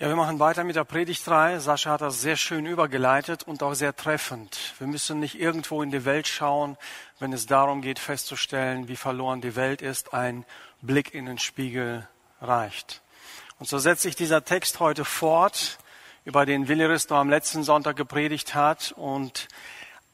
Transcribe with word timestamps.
Ja, 0.00 0.08
wir 0.08 0.16
machen 0.16 0.38
weiter 0.38 0.64
mit 0.64 0.76
der 0.76 0.84
Predigtreihe. 0.84 1.60
Sascha 1.60 1.90
hat 1.90 2.00
das 2.00 2.22
sehr 2.22 2.36
schön 2.36 2.64
übergeleitet 2.64 3.42
und 3.42 3.62
auch 3.62 3.74
sehr 3.74 3.94
treffend. 3.94 4.72
Wir 4.78 4.86
müssen 4.86 5.20
nicht 5.20 5.38
irgendwo 5.38 5.82
in 5.82 5.90
die 5.90 6.06
Welt 6.06 6.26
schauen, 6.26 6.78
wenn 7.18 7.34
es 7.34 7.44
darum 7.44 7.82
geht, 7.82 7.98
festzustellen, 7.98 8.88
wie 8.88 8.96
verloren 8.96 9.42
die 9.42 9.56
Welt 9.56 9.82
ist. 9.82 10.14
Ein 10.14 10.46
Blick 10.80 11.12
in 11.12 11.26
den 11.26 11.36
Spiegel 11.36 12.08
reicht. 12.40 13.02
Und 13.58 13.68
so 13.68 13.76
setzt 13.78 14.00
sich 14.00 14.16
dieser 14.16 14.42
Text 14.42 14.80
heute 14.80 15.04
fort, 15.04 15.76
über 16.24 16.46
den 16.46 16.66
Willi 16.66 16.86
Risto 16.86 17.14
am 17.14 17.28
letzten 17.28 17.62
Sonntag 17.62 17.96
gepredigt 17.96 18.54
hat 18.54 18.92
und 18.96 19.48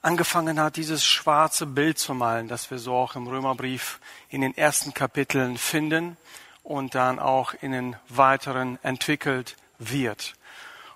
angefangen 0.02 0.58
hat, 0.58 0.74
dieses 0.74 1.04
schwarze 1.04 1.64
Bild 1.64 2.00
zu 2.00 2.12
malen, 2.12 2.48
das 2.48 2.72
wir 2.72 2.80
so 2.80 2.92
auch 2.92 3.14
im 3.14 3.28
Römerbrief 3.28 4.00
in 4.30 4.40
den 4.40 4.56
ersten 4.56 4.94
Kapiteln 4.94 5.56
finden 5.56 6.16
und 6.64 6.96
dann 6.96 7.20
auch 7.20 7.54
in 7.60 7.70
den 7.70 7.96
weiteren 8.08 8.80
entwickelt 8.82 9.54
wird. 9.78 10.34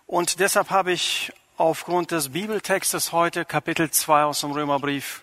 Und 0.07 0.41
deshalb 0.41 0.71
habe 0.71 0.93
ich 0.93 1.33
aufgrund 1.57 2.11
des 2.11 2.31
Bibeltextes 2.31 3.13
heute 3.13 3.45
Kapitel 3.45 3.91
2 3.91 4.25
aus 4.25 4.41
dem 4.41 4.53
Römerbrief, 4.53 5.23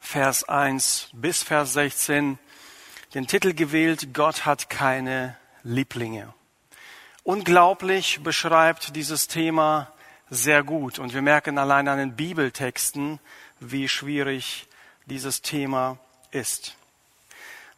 Vers 0.00 0.48
1 0.48 1.10
bis 1.12 1.42
Vers 1.42 1.72
16, 1.72 2.38
den 3.14 3.26
Titel 3.26 3.54
gewählt, 3.54 4.12
Gott 4.12 4.44
hat 4.44 4.70
keine 4.70 5.36
Lieblinge. 5.62 6.34
Unglaublich 7.22 8.22
beschreibt 8.22 8.96
dieses 8.96 9.28
Thema 9.28 9.92
sehr 10.30 10.62
gut. 10.62 10.98
Und 10.98 11.14
wir 11.14 11.22
merken 11.22 11.58
allein 11.58 11.88
an 11.88 11.98
den 11.98 12.16
Bibeltexten, 12.16 13.18
wie 13.60 13.88
schwierig 13.88 14.66
dieses 15.06 15.42
Thema 15.42 15.98
ist. 16.30 16.76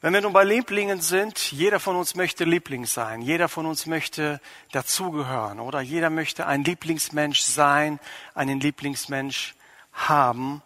Wenn 0.03 0.15
wir 0.15 0.23
nun 0.23 0.33
bei 0.33 0.45
Lieblingen 0.45 1.03
sind, 1.03 1.53
jeder 1.53 1.79
von 1.79 1.95
uns 1.95 2.15
möchte 2.15 2.45
Liebling 2.45 2.87
sein, 2.87 3.21
jeder 3.21 3.51
von 3.51 3.67
uns 3.67 3.85
möchte 3.85 4.41
dazugehören 4.73 5.61
oder 5.61 5.83
jeder 5.83 6.09
möchte 6.09 6.47
ein 6.47 6.65
Lieblingsmensch 6.65 7.43
sein, 7.43 8.01
einen 8.35 8.61
Lieblingsmensch 8.61 9.55
haben. 9.93 10.63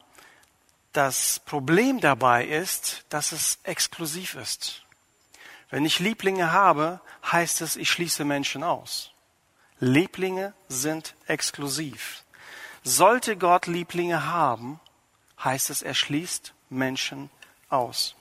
Das 0.92 1.41
Problem 1.41 2.00
dabei 2.00 2.44
ist, 2.47 3.05
dass 3.09 3.33
es 3.33 3.59
exklusiv 3.64 4.36
ist. 4.36 4.84
Wenn 5.69 5.84
ich 5.84 5.98
Lieblinge 5.98 6.53
habe, 6.53 7.00
heißt 7.33 7.61
es, 7.61 7.75
ich 7.75 7.91
schließe 7.91 8.25
Menschen 8.25 8.62
aus. 8.62 9.11
Lieblinge 9.81 10.55
sind 10.69 11.16
exklusiv. 11.27 12.22
Sollte 12.84 13.37
Gott 13.37 13.66
Lieblinge 13.66 14.27
haben, 14.27 14.78
heißt 15.42 15.70
es, 15.70 15.83
er 15.83 15.94
schließt 15.94 16.55
Menschen 16.70 17.31
aus. 17.69 18.14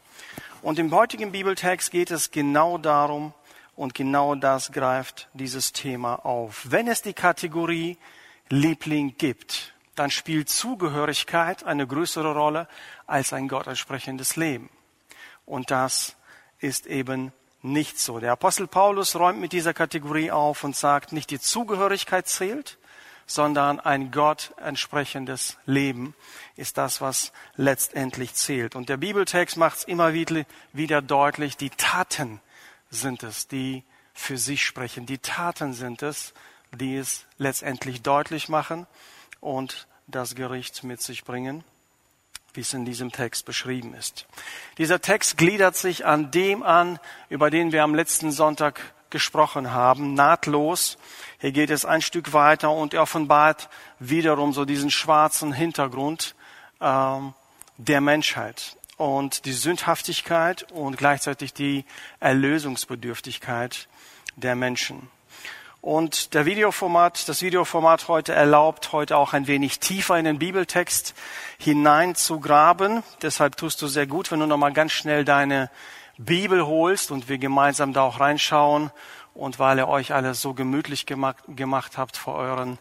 Und 0.64 0.80
im 0.80 0.92
heutigen 0.94 1.33
Bibeltext 1.33 1.92
geht 1.92 2.09
es 2.09 2.31
genau 2.31 2.78
darum, 2.78 3.33
und 3.75 3.94
genau 3.94 4.36
das 4.36 4.72
greift 4.72 5.28
dieses 5.33 5.73
Thema 5.73 6.25
auf. 6.25 6.67
Wenn 6.69 6.88
es 6.88 7.02
die 7.02 7.14
Kategorie 7.14 7.97
Liebling 8.50 9.16
gibt, 9.17 9.73
dann 9.95 10.09
spielt 10.09 10.50
Zugehörigkeit 10.50 11.64
eine 11.66 11.86
größere 11.86 12.34
Rolle 12.34 12.67
als 13.08 13.34
ein 13.34 13.47
Gott 13.47 13.67
entsprechendes 13.67 14.36
Leben. 14.38 14.69
Und 15.45 15.69
das 15.69 16.16
ist 16.59 16.88
eben 16.88 17.34
nicht 17.61 18.00
so. 18.00 18.19
Der 18.19 18.31
Apostel 18.31 18.67
Paulus 18.67 19.16
räumt 19.17 19.41
mit 19.41 19.52
dieser 19.52 19.73
Kategorie 19.73 20.31
auf 20.31 20.64
und 20.64 20.75
sagt, 20.78 21.11
nicht 21.11 21.30
die 21.30 21.39
Zugehörigkeit 21.39 22.28
zählt, 22.28 22.78
sondern 23.25 23.79
ein 23.79 24.11
Gott 24.11 24.53
entsprechendes 24.57 25.57
Leben 25.66 26.13
ist 26.55 26.77
das, 26.77 27.02
was 27.02 27.31
letztendlich 27.55 28.33
zählt. 28.35 28.75
Und 28.75 28.89
der 28.89 28.97
Bibeltext 28.97 29.57
macht 29.57 29.77
es 29.77 29.83
immer 29.85 30.13
wieder 30.13 31.02
deutlich, 31.02 31.57
die 31.57 31.69
Taten 31.69 32.41
sind 32.89 33.23
es, 33.23 33.47
die 33.47 33.83
für 34.13 34.38
sich 34.38 34.63
sprechen. 34.63 35.05
Die 35.05 35.17
Taten 35.17 35.73
sind 35.73 36.03
es, 36.03 36.33
die 36.71 36.95
es 36.95 37.25
letztendlich 37.38 38.01
deutlich 38.01 38.49
machen 38.49 38.88
und 39.39 39.88
das 40.07 40.35
Gericht 40.35 40.83
mit 40.83 41.01
sich 41.01 41.23
bringen, 41.23 41.63
wie 42.53 42.61
es 42.61 42.73
in 42.73 42.85
diesem 42.85 43.11
Text 43.11 43.45
beschrieben 43.45 43.94
ist. 43.95 44.28
Dieser 44.78 45.01
Text 45.01 45.38
gliedert 45.38 45.75
sich 45.75 46.05
an 46.05 46.31
dem 46.31 46.61
an, 46.63 47.00
über 47.29 47.50
den 47.50 47.72
wir 47.72 47.84
am 47.84 47.95
letzten 47.95 48.31
Sonntag 48.31 48.94
gesprochen 49.13 49.72
haben, 49.72 50.13
nahtlos. 50.16 50.97
Hier 51.40 51.53
geht 51.53 51.69
es 51.69 51.85
ein 51.85 52.01
Stück 52.01 52.34
weiter 52.34 52.72
und 52.72 52.94
er 52.94 53.03
offenbart 53.03 53.69
wiederum 54.00 54.51
so 54.51 54.66
diesen 54.66 54.91
schwarzen 54.91 55.53
Hintergrund 55.53 56.35
ähm, 56.81 57.34
der 57.78 58.02
Menschheit 58.02 58.75
und 58.97 59.46
die 59.46 59.53
Sündhaftigkeit 59.53 60.69
und 60.73 60.97
gleichzeitig 60.97 61.53
die 61.53 61.85
Erlösungsbedürftigkeit 62.19 63.88
der 64.35 64.56
Menschen. 64.56 65.09
Und 65.79 66.34
der 66.34 66.46
Videoformat, 66.46 67.28
das 67.28 67.41
Videoformat 67.41 68.07
heute 68.07 68.34
erlaubt, 68.34 68.94
heute 68.94 69.18
auch 69.18 69.34
ein 69.34 69.47
wenig 69.47 69.79
tiefer 69.79 70.18
in 70.18 70.25
den 70.25 70.40
Bibeltext 70.40 71.13
hinein 71.57 72.16
zu 72.16 72.40
graben. 72.40 73.03
Deshalb 73.22 73.57
tust 73.57 73.81
du 73.81 73.88
sehr 73.88 74.07
gut, 74.07 74.31
wenn 74.31 74.40
du 74.40 74.47
nochmal 74.47 74.73
ganz 74.73 74.94
schnell 74.94 75.25
deine 75.25 75.69
Bibel 76.18 76.66
holst 76.66 77.12
und 77.12 77.29
wir 77.29 77.38
gemeinsam 77.38 77.94
da 77.94 78.01
auch 78.03 78.19
reinschauen. 78.19 78.91
Und 79.34 79.57
weil 79.59 79.79
ihr 79.79 79.88
euch 79.88 80.13
alles 80.13 80.41
so 80.41 80.53
gemütlich 80.53 81.06
gemacht, 81.06 81.44
gemacht 81.47 81.97
habt 81.97 82.18
vor 82.18 82.35
euren 82.35 82.78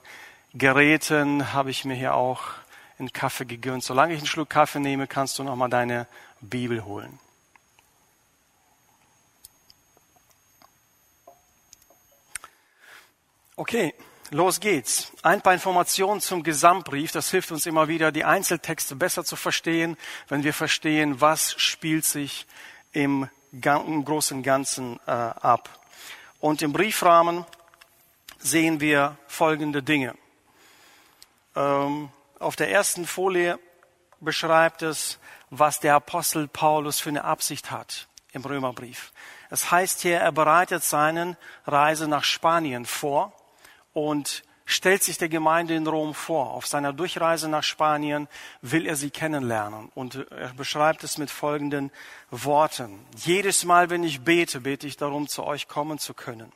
Geräten, 0.55 1.55
habe 1.55 1.71
ich 1.71 1.85
mir 1.85 1.95
hier 1.95 2.15
auch 2.15 2.43
einen 2.99 3.13
Kaffee 3.13 3.47
gegönnt. 3.47 3.85
Solange 3.85 4.13
ich 4.13 4.21
einen 4.21 4.27
Schluck 4.27 4.51
Kaffee 4.51 4.81
nehme, 4.81 5.07
kannst 5.07 5.39
du 5.39 5.45
nochmal 5.45 5.71
deine 5.71 6.07
Bibel 6.41 6.85
holen. 6.85 7.19
Okay, 13.57 13.95
los 14.31 14.61
geht's. 14.61 15.13
Ein 15.23 15.41
paar 15.41 15.53
Informationen 15.55 16.21
zum 16.21 16.43
Gesamtbrief. 16.43 17.13
Das 17.13 17.31
hilft 17.31 17.53
uns 17.53 17.65
immer 17.65 17.89
wieder, 17.89 18.11
die 18.13 18.25
Einzeltexte 18.25 18.97
besser 18.97 19.25
zu 19.25 19.37
verstehen, 19.37 19.97
wenn 20.29 20.43
wir 20.43 20.53
verstehen, 20.53 21.21
was 21.21 21.53
spielt 21.61 22.05
sich 22.05 22.47
im, 22.93 23.29
im 23.53 24.05
großen 24.05 24.43
Ganzen 24.43 24.99
äh, 25.07 25.11
ab. 25.11 25.69
Und 26.41 26.63
im 26.63 26.73
Briefrahmen 26.73 27.45
sehen 28.39 28.81
wir 28.81 29.17
folgende 29.29 29.83
Dinge. 29.83 30.15
Ähm, 31.55 32.11
auf 32.39 32.57
der 32.57 32.71
ersten 32.71 33.07
Folie 33.07 33.59
beschreibt 34.21 34.83
es, 34.83 35.19
was 35.51 35.81
der 35.81 35.95
Apostel 35.95 36.49
Paulus 36.49 36.99
für 36.99 37.11
eine 37.11 37.25
Absicht 37.25 37.71
hat 37.71 38.09
im 38.33 38.43
Römerbrief. 38.43 39.13
Es 39.51 39.71
heißt 39.71 40.01
hier, 40.01 40.19
er 40.19 40.33
bereitet 40.33 40.83
seinen 40.83 41.37
Reise 41.67 42.09
nach 42.09 42.25
Spanien 42.25 42.87
vor 42.87 43.33
und 43.93 44.43
stellt 44.65 45.03
sich 45.03 45.19
der 45.19 45.29
Gemeinde 45.29 45.75
in 45.75 45.87
Rom 45.87 46.15
vor. 46.15 46.51
Auf 46.51 46.67
seiner 46.67 46.93
Durchreise 46.93 47.49
nach 47.49 47.63
Spanien 47.63 48.29
will 48.61 48.87
er 48.87 48.97
sie 48.97 49.11
kennenlernen. 49.11 49.91
Und 49.95 50.27
er 50.31 50.55
beschreibt 50.55 51.05
es 51.05 51.19
mit 51.19 51.31
folgenden 51.31 51.91
Worten. 52.31 53.05
Jedes 53.17 53.65
Mal, 53.65 53.91
wenn 53.91 54.05
ich 54.05 54.23
bete, 54.23 54.61
bete 54.61 54.87
ich 54.87 54.97
darum, 54.97 55.29
zu 55.29 55.45
euch 55.45 55.69
kommen 55.69 55.99
zu 55.99 56.15
können. 56.15 56.53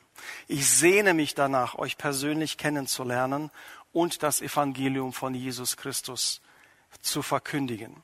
Ich 0.47 0.69
sehne 0.69 1.13
mich 1.13 1.35
danach, 1.35 1.75
euch 1.75 1.97
persönlich 1.97 2.57
kennenzulernen 2.57 3.51
und 3.93 4.23
das 4.23 4.41
Evangelium 4.41 5.13
von 5.13 5.33
Jesus 5.33 5.77
Christus 5.77 6.41
zu 7.01 7.21
verkündigen. 7.21 8.03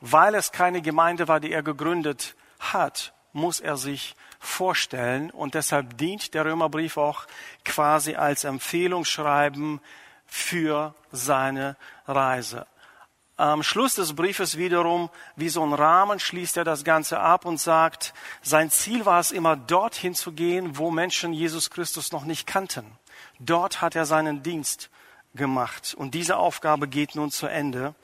Weil 0.00 0.34
es 0.34 0.52
keine 0.52 0.82
Gemeinde 0.82 1.28
war, 1.28 1.40
die 1.40 1.52
er 1.52 1.62
gegründet 1.62 2.36
hat, 2.60 3.12
muss 3.32 3.60
er 3.60 3.76
sich 3.76 4.14
vorstellen. 4.38 5.30
Und 5.30 5.54
deshalb 5.54 5.98
dient 5.98 6.34
der 6.34 6.44
Römerbrief 6.44 6.96
auch 6.96 7.26
quasi 7.64 8.14
als 8.14 8.44
Empfehlungsschreiben 8.44 9.80
für 10.26 10.94
seine 11.10 11.76
Reise. 12.06 12.66
Am 13.36 13.62
Schluss 13.62 13.94
des 13.94 14.16
Briefes 14.16 14.58
wiederum, 14.58 15.10
wie 15.36 15.48
so 15.48 15.64
ein 15.64 15.72
Rahmen, 15.72 16.18
schließt 16.18 16.56
er 16.56 16.64
das 16.64 16.82
Ganze 16.82 17.20
ab 17.20 17.44
und 17.44 17.60
sagt, 17.60 18.12
sein 18.42 18.68
Ziel 18.68 19.06
war 19.06 19.20
es 19.20 19.30
immer 19.30 19.54
dorthin 19.54 20.16
zu 20.16 20.32
gehen, 20.32 20.76
wo 20.76 20.90
Menschen 20.90 21.32
Jesus 21.32 21.70
Christus 21.70 22.10
noch 22.10 22.24
nicht 22.24 22.48
kannten. 22.48 22.84
Dort 23.38 23.80
hat 23.80 23.94
er 23.94 24.06
seinen 24.06 24.42
Dienst 24.42 24.90
gemacht. 25.34 25.94
Und 25.96 26.14
diese 26.14 26.36
Aufgabe 26.36 26.88
geht 26.88 27.14
nun 27.14 27.30
zu 27.30 27.46
Ende. 27.46 27.94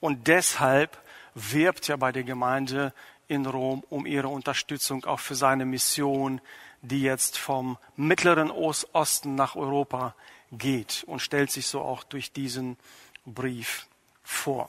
Und 0.00 0.28
deshalb 0.28 0.98
wirbt 1.34 1.88
er 1.88 1.96
bei 1.96 2.12
der 2.12 2.24
Gemeinde 2.24 2.92
in 3.32 3.46
Rom 3.46 3.82
um 3.88 4.04
ihre 4.04 4.28
Unterstützung 4.28 5.04
auch 5.06 5.20
für 5.20 5.34
seine 5.34 5.64
Mission, 5.64 6.40
die 6.82 7.02
jetzt 7.02 7.38
vom 7.38 7.78
mittleren 7.96 8.50
Osten 8.50 9.34
nach 9.34 9.56
Europa 9.56 10.14
geht 10.52 11.04
und 11.06 11.20
stellt 11.20 11.50
sich 11.50 11.66
so 11.66 11.80
auch 11.80 12.04
durch 12.04 12.32
diesen 12.32 12.76
Brief 13.24 13.86
vor. 14.22 14.68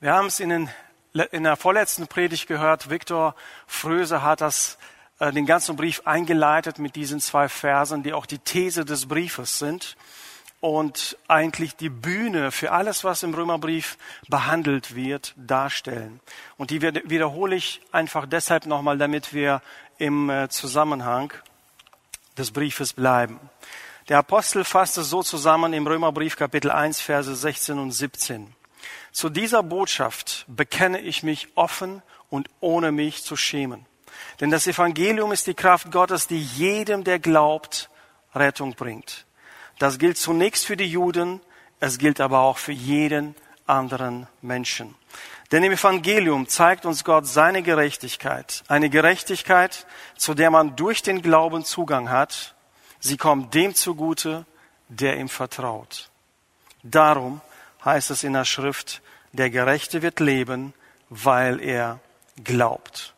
Wir 0.00 0.12
haben 0.12 0.26
es 0.26 0.40
in, 0.40 0.48
den, 0.48 0.70
in 1.30 1.44
der 1.44 1.56
vorletzten 1.56 2.08
Predigt 2.08 2.48
gehört. 2.48 2.90
Viktor 2.90 3.36
Fröse 3.66 4.22
hat 4.22 4.40
das, 4.40 4.76
äh, 5.20 5.32
den 5.32 5.46
ganzen 5.46 5.76
Brief 5.76 6.02
eingeleitet 6.04 6.78
mit 6.78 6.96
diesen 6.96 7.20
zwei 7.20 7.48
Versen, 7.48 8.02
die 8.02 8.12
auch 8.12 8.26
die 8.26 8.38
These 8.38 8.84
des 8.84 9.06
Briefes 9.06 9.58
sind 9.58 9.96
und 10.66 11.16
eigentlich 11.28 11.76
die 11.76 11.88
Bühne 11.88 12.50
für 12.50 12.72
alles, 12.72 13.04
was 13.04 13.22
im 13.22 13.32
Römerbrief 13.32 13.96
behandelt 14.26 14.96
wird, 14.96 15.32
darstellen. 15.36 16.18
Und 16.56 16.72
die 16.72 16.82
wiederhole 16.82 17.54
ich 17.54 17.80
einfach 17.92 18.26
deshalb 18.26 18.66
nochmal, 18.66 18.98
damit 18.98 19.32
wir 19.32 19.62
im 19.98 20.28
äh, 20.28 20.48
Zusammenhang 20.48 21.32
des 22.36 22.50
Briefes 22.50 22.94
bleiben. 22.94 23.38
Der 24.08 24.18
Apostel 24.18 24.64
fasst 24.64 24.98
es 24.98 25.08
so 25.08 25.22
zusammen 25.22 25.72
im 25.72 25.86
Römerbrief 25.86 26.34
Kapitel 26.34 26.72
1, 26.72 27.00
Verse 27.00 27.32
16 27.32 27.78
und 27.78 27.92
17. 27.92 28.52
Zu 29.12 29.28
dieser 29.28 29.62
Botschaft 29.62 30.46
bekenne 30.48 30.98
ich 30.98 31.22
mich 31.22 31.46
offen 31.54 32.02
und 32.28 32.50
ohne 32.58 32.90
mich 32.90 33.22
zu 33.22 33.36
schämen. 33.36 33.86
Denn 34.40 34.50
das 34.50 34.66
Evangelium 34.66 35.30
ist 35.30 35.46
die 35.46 35.54
Kraft 35.54 35.92
Gottes, 35.92 36.26
die 36.26 36.42
jedem, 36.42 37.04
der 37.04 37.20
glaubt, 37.20 37.88
Rettung 38.34 38.74
bringt. 38.74 39.25
Das 39.78 39.98
gilt 39.98 40.16
zunächst 40.18 40.66
für 40.66 40.76
die 40.76 40.86
Juden, 40.86 41.40
es 41.80 41.98
gilt 41.98 42.20
aber 42.20 42.40
auch 42.40 42.58
für 42.58 42.72
jeden 42.72 43.34
anderen 43.66 44.26
Menschen. 44.40 44.94
Denn 45.52 45.62
im 45.62 45.72
Evangelium 45.72 46.48
zeigt 46.48 46.86
uns 46.86 47.04
Gott 47.04 47.26
seine 47.26 47.62
Gerechtigkeit, 47.62 48.64
eine 48.68 48.90
Gerechtigkeit, 48.90 49.86
zu 50.16 50.34
der 50.34 50.50
man 50.50 50.74
durch 50.76 51.02
den 51.02 51.22
Glauben 51.22 51.64
Zugang 51.64 52.10
hat. 52.10 52.54
Sie 52.98 53.16
kommt 53.16 53.54
dem 53.54 53.74
zugute, 53.74 54.44
der 54.88 55.18
ihm 55.18 55.28
vertraut. 55.28 56.10
Darum 56.82 57.40
heißt 57.84 58.10
es 58.10 58.24
in 58.24 58.32
der 58.32 58.44
Schrift, 58.44 59.02
der 59.32 59.50
Gerechte 59.50 60.02
wird 60.02 60.18
leben, 60.20 60.72
weil 61.10 61.60
er 61.60 62.00
glaubt. 62.42 63.14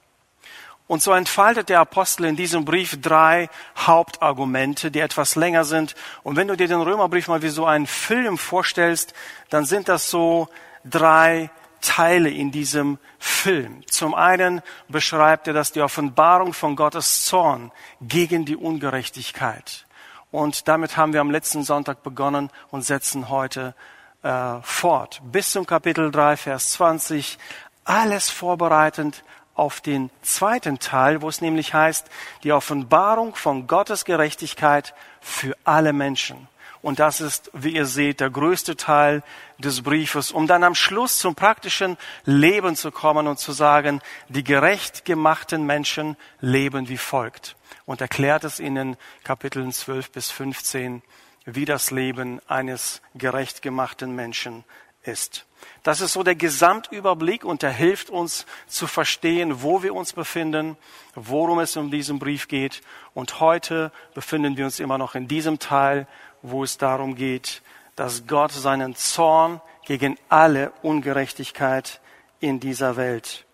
Und 0.88 1.02
so 1.02 1.12
entfaltet 1.12 1.69
der 1.69 1.81
Apostel 1.81 2.25
in 2.25 2.35
diesem 2.35 2.64
Brief 2.64 2.99
drei 3.00 3.50
Hauptargumente, 3.76 4.90
die 4.90 5.00
etwas 5.00 5.37
länger 5.37 5.64
sind. 5.64 5.94
Und 6.23 6.37
wenn 6.37 6.49
du 6.49 6.56
dir 6.56 6.67
den 6.67 6.81
Römerbrief 6.81 7.29
mal 7.29 7.43
wie 7.43 7.50
so 7.50 7.67
einen 7.67 7.87
Film 7.87 8.38
vorstellst, 8.38 9.12
dann 9.50 9.67
sind 9.67 9.88
das 9.88 10.08
so 10.08 10.49
drei 10.87 11.50
Teile 11.82 12.31
in 12.31 12.50
diesem 12.50 12.99
Film. 13.19 13.87
Zum 13.87 14.14
einen 14.14 14.62
beschreibt 14.88 15.46
er 15.46 15.52
das 15.52 15.73
die 15.73 15.82
Offenbarung 15.82 16.55
von 16.55 16.75
Gottes 16.75 17.26
Zorn 17.26 17.70
gegen 18.00 18.46
die 18.46 18.56
Ungerechtigkeit. 18.56 19.87
Und 20.31 20.69
damit 20.69 20.96
haben 20.96 21.12
wir 21.12 21.20
am 21.20 21.31
letzten 21.31 21.64
Sonntag 21.64 22.02
begonnen 22.02 22.50
und 22.70 22.82
setzen 22.82 23.29
heute 23.29 23.75
äh, 24.23 24.55
fort. 24.62 25.20
Bis 25.23 25.52
zum 25.52 25.67
Kapitel 25.67 26.11
3, 26.11 26.38
Vers 26.38 26.73
20. 26.73 27.38
Alles 27.84 28.31
vorbereitend 28.31 29.23
auf 29.58 29.81
den 29.81 30.10
zweiten 30.22 30.78
Teil, 30.78 31.20
wo 31.20 31.28
es 31.28 31.40
nämlich 31.40 31.75
heißt, 31.75 32.06
die 32.44 32.52
Offenbarung 32.52 33.34
von 33.34 33.66
Gottes 33.66 34.05
Gerechtigkeit 34.05 34.94
für 35.20 35.56
alle 35.64 35.93
Menschen. 35.93 36.49
Und 36.81 37.00
das 37.00 37.20
ist, 37.20 37.50
wie 37.52 37.75
ihr 37.75 37.87
seht, 37.87 38.20
der 38.20 38.31
größte 38.31 38.76
Teil 38.76 39.25
des 39.58 39.82
Briefes, 39.82 40.31
um 40.31 40.46
dann 40.46 40.62
am 40.62 40.76
Schluss 40.76 41.19
zum 41.19 41.34
praktischen 41.34 41.96
Leben 42.25 42.76
zu 42.76 42.93
kommen 42.93 43.26
und 43.26 43.40
zu 43.40 43.50
sagen, 43.50 44.00
die 44.28 44.44
gerecht 44.44 45.05
gemachten 45.05 45.66
Menschen 45.66 46.16
leben 46.40 46.88
wie 46.88 46.99
folgt. 46.99 47.56
Und 47.84 48.00
erklärt 48.00 48.44
es 48.44 48.60
in 48.60 48.76
den 48.76 48.96
Kapiteln 49.25 49.72
12 49.72 50.12
bis 50.12 50.31
15, 50.31 51.02
wie 51.46 51.64
das 51.64 51.90
Leben 51.90 52.40
eines 52.46 53.02
gerecht 53.14 53.60
gemachten 53.62 54.14
Menschen 54.14 54.62
ist. 55.03 55.47
Das 55.83 56.00
ist 56.00 56.12
so 56.12 56.23
der 56.23 56.35
Gesamtüberblick 56.35 57.45
und 57.45 57.62
der 57.62 57.71
hilft 57.71 58.11
uns 58.11 58.47
zu 58.67 58.87
verstehen, 58.87 59.62
wo 59.62 59.83
wir 59.83 59.95
uns 59.95 60.12
befinden, 60.12 60.77
worum 61.15 61.61
es 61.61 61.77
um 61.77 61.91
diesen 61.91 62.19
Brief 62.19 62.49
geht. 62.49 62.83
Und 63.15 63.41
heute 63.41 63.91
befinden 64.15 64.56
wir 64.56 64.65
uns 64.65 64.81
immer 64.81 64.99
noch 64.99 65.15
in 65.15 65.29
diesem 65.29 65.59
Teil, 65.59 66.06
wo 66.43 66.62
es 66.62 66.79
darum 66.79 67.15
geht, 67.15 67.62
dass 67.97 68.27
Gott 68.27 68.53
seinen 68.53 68.95
Zorn 68.95 69.61
gegen 69.87 70.19
alle 70.29 70.73
Ungerechtigkeit 70.83 72.01
in 72.41 72.61
dieser 72.61 72.97
Welt 72.97 73.44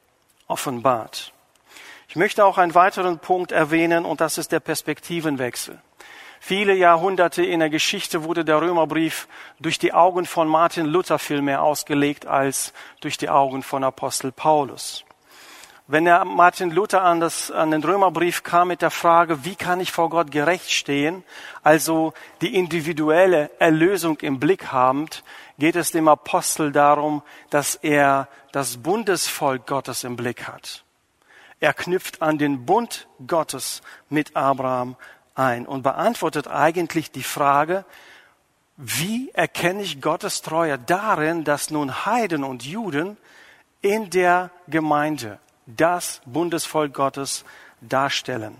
offenbart. 0.47 1.33
Ich 2.09 2.17
möchte 2.17 2.45
auch 2.45 2.59
einen 2.59 2.75
weiteren 2.75 3.19
Punkt 3.19 3.53
erwähnen, 3.53 4.05
und 4.05 4.21
das 4.21 4.39
ist 4.39 4.53
der 4.53 4.61
Perspektivenwechsel. 4.61 5.81
Viele 6.47 6.75
Jahrhunderte 6.75 7.43
in 7.43 7.61
der 7.61 7.71
Geschichte 7.71 8.23
wurde 8.25 8.45
der 8.45 8.61
Römerbrief 8.61 9.29
durch 9.61 9.79
die 9.79 9.95
Augen 9.95 10.27
von 10.27 10.47
Martin 10.47 10.85
Luther 10.85 11.19
viel 11.19 11.41
mehr 11.41 11.63
ausgelegt 11.63 12.27
als 12.27 12.75
durch 13.01 13.17
die 13.17 13.31
Augen 13.31 13.63
von 13.63 13.83
Apostel 13.83 14.31
Paulus. 14.31 15.07
Wenn 15.87 16.05
der 16.05 16.27
Martin 16.27 16.71
Luther 16.71 17.01
an, 17.01 17.19
das, 17.21 17.51
an 17.51 17.71
den 17.71 17.83
Römerbrief 17.83 18.43
kam 18.43 18.69
mit 18.69 18.83
der 18.83 18.91
Frage, 18.91 19.47
wie 19.47 19.57
kann 19.57 19.81
ich 19.81 19.91
vor 19.91 20.11
Gott 20.11 20.31
gerecht 20.31 20.71
stehen, 20.71 21.25
also 21.63 22.13
die 22.43 22.55
individuelle 22.55 23.51
Erlösung 23.59 24.19
im 24.21 24.39
Blick 24.39 24.71
habend, 24.71 25.25
geht 25.59 25.77
es 25.77 25.93
dem 25.93 26.09
Apostel 26.09 26.73
darum, 26.73 27.23
dass 27.49 27.75
er 27.75 28.29
das 28.53 28.77
Bundesvolk 28.77 29.67
Gottes 29.67 30.05
im 30.05 30.17
Blick 30.17 30.47
hat. 30.47 30.85
Er 31.59 31.73
knüpft 31.73 32.21
an 32.21 32.37
den 32.37 32.67
Bund 32.67 33.09
Gottes 33.27 33.81
mit 34.11 34.37
Abraham 34.37 34.97
ein 35.35 35.67
und 35.67 35.83
beantwortet 35.83 36.49
eigentlich 36.49 37.11
die 37.11 37.23
Frage, 37.23 37.85
wie 38.77 39.31
erkenne 39.31 39.83
ich 39.83 40.01
Gottes 40.01 40.43
Treue 40.43 40.79
darin, 40.79 41.45
dass 41.45 41.71
nun 41.71 42.07
Heiden 42.07 42.43
und 42.43 42.65
Juden 42.65 43.17
in 43.83 44.11
der 44.11 44.51
Gemeinde 44.67 45.39
das 45.67 46.21
Bundesvolk 46.25 46.93
Gottes 46.93 47.45
darstellen? 47.81 48.57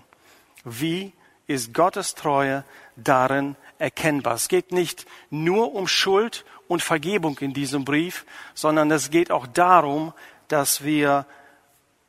Wie 0.63 1.11
ist 1.47 1.73
Gottes 1.73 2.15
Treue 2.15 2.63
darin 2.95 3.55
erkennbar? 3.77 4.35
Es 4.35 4.47
geht 4.47 4.71
nicht 4.71 5.05
nur 5.29 5.73
um 5.73 5.87
Schuld 5.87 6.45
und 6.67 6.81
Vergebung 6.81 7.37
in 7.39 7.53
diesem 7.53 7.83
Brief, 7.85 8.25
sondern 8.53 8.89
es 8.91 9.09
geht 9.09 9.31
auch 9.31 9.47
darum, 9.47 10.13
dass 10.47 10.83
wir 10.83 11.25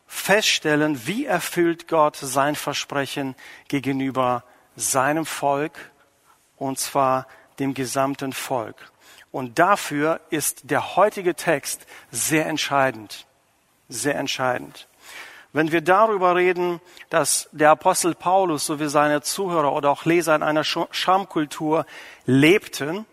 feststellen, 0.06 1.06
wie 1.06 1.26
erfüllt 1.26 1.88
Gott 1.88 2.16
sein 2.16 2.54
Versprechen 2.54 3.34
gegenüber 3.68 4.44
seinem 4.76 5.26
Volk, 5.26 5.90
und 6.56 6.78
zwar 6.78 7.26
dem 7.58 7.74
gesamten 7.74 8.32
Volk. 8.32 8.92
Und 9.32 9.58
dafür 9.58 10.20
ist 10.30 10.70
der 10.70 10.96
heutige 10.96 11.34
Text 11.34 11.86
sehr 12.10 12.46
entscheidend, 12.46 13.26
sehr 13.88 14.14
entscheidend. 14.14 14.88
Wenn 15.52 15.72
wir 15.72 15.80
darüber 15.80 16.36
reden, 16.36 16.80
dass 17.08 17.48
der 17.52 17.70
Apostel 17.70 18.14
Paulus 18.14 18.66
sowie 18.66 18.88
seine 18.88 19.22
Zuhörer 19.22 19.72
oder 19.72 19.90
auch 19.90 20.04
Leser 20.04 20.34
in 20.34 20.42
einer 20.42 20.64
Schamkultur 20.64 21.86
lebten, 22.26 23.06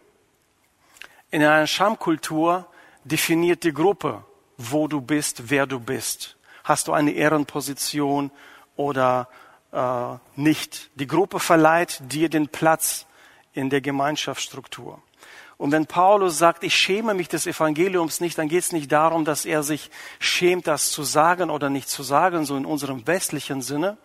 in 1.31 1.43
einer 1.43 1.67
Schamkultur 1.67 2.67
definiert 3.05 3.63
die 3.63 3.73
Gruppe, 3.73 4.23
wo 4.57 4.87
du 4.87 5.01
bist, 5.01 5.49
wer 5.49 5.65
du 5.65 5.79
bist. 5.79 6.37
Hast 6.63 6.87
du 6.87 6.93
eine 6.93 7.11
Ehrenposition 7.11 8.31
oder 8.75 9.27
äh, 9.73 10.17
nicht. 10.35 10.89
Die 10.95 11.07
Gruppe 11.07 11.39
verleiht 11.39 11.99
dir 12.11 12.29
den 12.29 12.47
Platz 12.47 13.05
in 13.53 13.69
der 13.69 13.81
Gemeinschaftsstruktur. 13.81 15.01
Und 15.57 15.71
wenn 15.71 15.85
Paulus 15.85 16.37
sagt, 16.37 16.63
ich 16.63 16.75
schäme 16.75 17.13
mich 17.13 17.29
des 17.29 17.47
Evangeliums 17.47 18.19
nicht, 18.19 18.37
dann 18.37 18.49
geht 18.49 18.63
es 18.63 18.71
nicht 18.71 18.91
darum, 18.91 19.23
dass 19.23 19.45
er 19.45 19.63
sich 19.63 19.91
schämt, 20.19 20.67
das 20.67 20.91
zu 20.91 21.03
sagen 21.03 21.49
oder 21.49 21.69
nicht 21.69 21.89
zu 21.89 22.03
sagen, 22.03 22.45
so 22.45 22.57
in 22.57 22.65
unserem 22.65 23.05
westlichen 23.07 23.61
Sinne, 23.61 23.97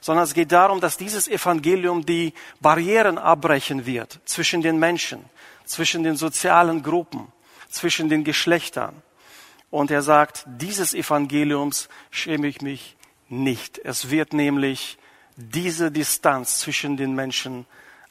sondern 0.00 0.24
es 0.24 0.34
geht 0.34 0.52
darum, 0.52 0.80
dass 0.80 0.96
dieses 0.96 1.26
Evangelium 1.28 2.04
die 2.04 2.34
Barrieren 2.60 3.18
abbrechen 3.18 3.86
wird 3.86 4.20
zwischen 4.24 4.62
den 4.62 4.78
Menschen, 4.78 5.24
zwischen 5.64 6.02
den 6.02 6.16
sozialen 6.16 6.82
Gruppen, 6.82 7.28
zwischen 7.68 8.08
den 8.08 8.24
Geschlechtern. 8.24 8.94
Und 9.70 9.90
er 9.90 10.02
sagt, 10.02 10.44
dieses 10.46 10.92
Evangeliums 10.92 11.88
schäme 12.10 12.46
ich 12.48 12.60
mich 12.60 12.96
nicht. 13.28 13.78
Es 13.78 14.10
wird 14.10 14.32
nämlich 14.32 14.98
diese 15.36 15.90
Distanz 15.90 16.58
zwischen 16.60 16.96
den 16.96 17.14
Menschen 17.14 17.66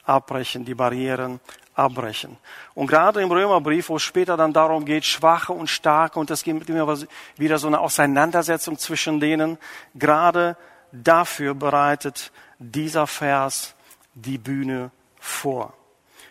abbrechen, 0.05 0.63
die 0.63 0.75
Barrieren 0.75 1.39
abbrechen. 1.73 2.37
Und 2.73 2.87
gerade 2.87 3.21
im 3.21 3.31
Römerbrief, 3.31 3.89
wo 3.89 3.97
es 3.97 4.03
später 4.03 4.37
dann 4.37 4.53
darum 4.53 4.85
geht, 4.85 5.05
Schwache 5.05 5.51
und 5.51 5.69
Starke, 5.69 6.19
und 6.19 6.31
es 6.31 6.43
gibt 6.43 6.69
immer 6.69 6.97
wieder 7.37 7.57
so 7.57 7.67
eine 7.67 7.79
Auseinandersetzung 7.79 8.77
zwischen 8.77 9.19
denen, 9.19 9.57
gerade 9.93 10.55
dafür 10.91 11.53
bereitet 11.53 12.31
dieser 12.59 13.07
Vers 13.07 13.73
die 14.13 14.37
Bühne 14.37 14.91
vor. 15.19 15.73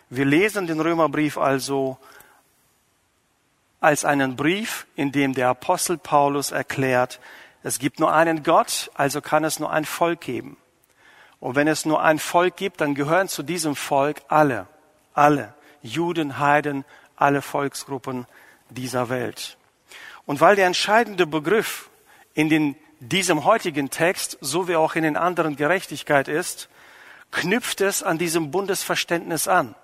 Wir 0.09 0.25
lesen 0.25 0.65
den 0.65 0.79
Römerbrief 0.79 1.37
also 1.37 1.97
als 3.79 4.05
einen 4.05 4.35
Brief, 4.35 4.87
in 4.95 5.11
dem 5.11 5.33
der 5.33 5.49
Apostel 5.49 5.97
Paulus 5.97 6.51
erklärt, 6.51 7.19
es 7.61 7.79
gibt 7.79 7.99
nur 7.99 8.13
einen 8.13 8.43
Gott, 8.43 8.91
also 8.93 9.21
kann 9.21 9.43
es 9.43 9.59
nur 9.59 9.71
ein 9.71 9.85
Volk 9.85 10.21
geben. 10.21 10.57
Und 11.45 11.53
wenn 11.53 11.67
es 11.67 11.85
nur 11.85 12.01
ein 12.01 12.17
Volk 12.17 12.55
gibt, 12.55 12.81
dann 12.81 12.95
gehören 12.95 13.27
zu 13.27 13.43
diesem 13.43 13.75
Volk 13.75 14.23
alle, 14.29 14.65
alle, 15.13 15.53
Juden, 15.83 16.39
Heiden, 16.39 16.85
alle 17.17 17.43
Volksgruppen 17.43 18.25
dieser 18.71 19.09
Welt. 19.09 19.55
Und 20.25 20.41
weil 20.41 20.55
der 20.55 20.65
entscheidende 20.65 21.27
Begriff 21.27 21.91
in 22.33 22.49
den, 22.49 22.75
diesem 22.99 23.45
heutigen 23.45 23.91
Text, 23.91 24.39
so 24.41 24.67
wie 24.67 24.75
auch 24.75 24.95
in 24.95 25.03
den 25.03 25.17
anderen 25.17 25.55
Gerechtigkeit 25.55 26.29
ist, 26.29 26.67
knüpft 27.29 27.79
es 27.81 28.01
an 28.01 28.17
diesem 28.17 28.49
Bundesverständnis 28.49 29.47
an. 29.47 29.75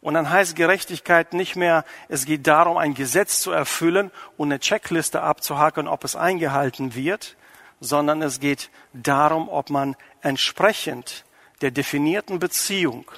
Und 0.00 0.14
dann 0.14 0.30
heißt 0.30 0.56
Gerechtigkeit 0.56 1.34
nicht 1.34 1.56
mehr, 1.56 1.84
es 2.08 2.24
geht 2.24 2.46
darum, 2.46 2.78
ein 2.78 2.94
Gesetz 2.94 3.40
zu 3.40 3.50
erfüllen 3.50 4.10
und 4.38 4.48
eine 4.48 4.60
Checkliste 4.60 5.20
abzuhaken, 5.20 5.86
ob 5.86 6.04
es 6.04 6.16
eingehalten 6.16 6.94
wird, 6.94 7.36
sondern 7.80 8.22
es 8.22 8.40
geht 8.40 8.70
darum, 8.92 9.48
ob 9.48 9.70
man 9.70 9.96
entsprechend 10.22 11.24
der 11.60 11.70
definierten 11.70 12.38
Beziehung 12.38 13.10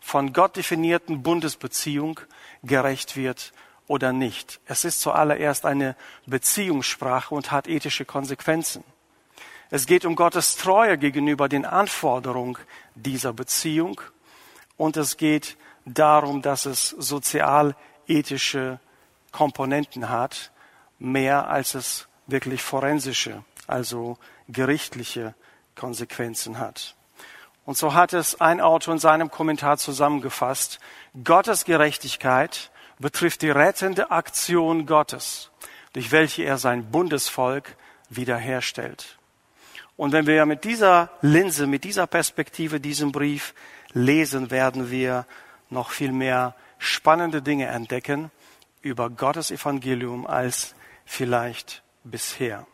von 0.00 0.32
Gott 0.32 0.56
definierten 0.56 1.22
Bundesbeziehung 1.22 2.20
gerecht 2.62 3.16
wird 3.16 3.52
oder 3.86 4.12
nicht. 4.12 4.60
Es 4.66 4.84
ist 4.84 5.00
zuallererst 5.00 5.64
eine 5.64 5.96
Beziehungssprache 6.26 7.34
und 7.34 7.50
hat 7.50 7.68
ethische 7.68 8.04
Konsequenzen. 8.04 8.84
Es 9.70 9.86
geht 9.86 10.04
um 10.04 10.16
Gottes 10.16 10.56
Treue 10.56 10.98
gegenüber 10.98 11.48
den 11.48 11.64
Anforderungen 11.64 12.58
dieser 12.94 13.32
Beziehung 13.32 14.00
und 14.76 14.96
es 14.96 15.16
geht 15.16 15.56
darum, 15.84 16.42
dass 16.42 16.66
es 16.66 16.90
sozial-ethische 16.90 18.80
Komponenten 19.30 20.08
hat, 20.08 20.52
mehr 20.98 21.48
als 21.48 21.74
es 21.74 22.08
wirklich 22.26 22.62
forensische, 22.62 23.44
also 23.66 24.18
gerichtliche 24.48 25.34
Konsequenzen 25.74 26.58
hat. 26.58 26.94
Und 27.64 27.76
so 27.76 27.94
hat 27.94 28.12
es 28.12 28.40
ein 28.40 28.60
Autor 28.60 28.94
in 28.94 29.00
seinem 29.00 29.30
Kommentar 29.30 29.78
zusammengefasst. 29.78 30.80
Gottes 31.22 31.64
Gerechtigkeit 31.64 32.70
betrifft 32.98 33.42
die 33.42 33.50
rettende 33.50 34.10
Aktion 34.10 34.86
Gottes, 34.86 35.50
durch 35.92 36.10
welche 36.10 36.42
er 36.42 36.58
sein 36.58 36.90
Bundesvolk 36.90 37.76
wiederherstellt. 38.08 39.18
Und 39.96 40.12
wenn 40.12 40.26
wir 40.26 40.46
mit 40.46 40.64
dieser 40.64 41.10
Linse, 41.20 41.66
mit 41.66 41.84
dieser 41.84 42.06
Perspektive 42.06 42.80
diesen 42.80 43.12
Brief 43.12 43.54
lesen, 43.92 44.50
werden 44.50 44.90
wir 44.90 45.26
noch 45.70 45.90
viel 45.90 46.12
mehr 46.12 46.54
spannende 46.78 47.42
Dinge 47.42 47.66
entdecken 47.66 48.30
über 48.80 49.10
Gottes 49.10 49.50
Evangelium 49.50 50.26
als 50.26 50.74
vielleicht 51.04 51.82
bisher. 52.02 52.66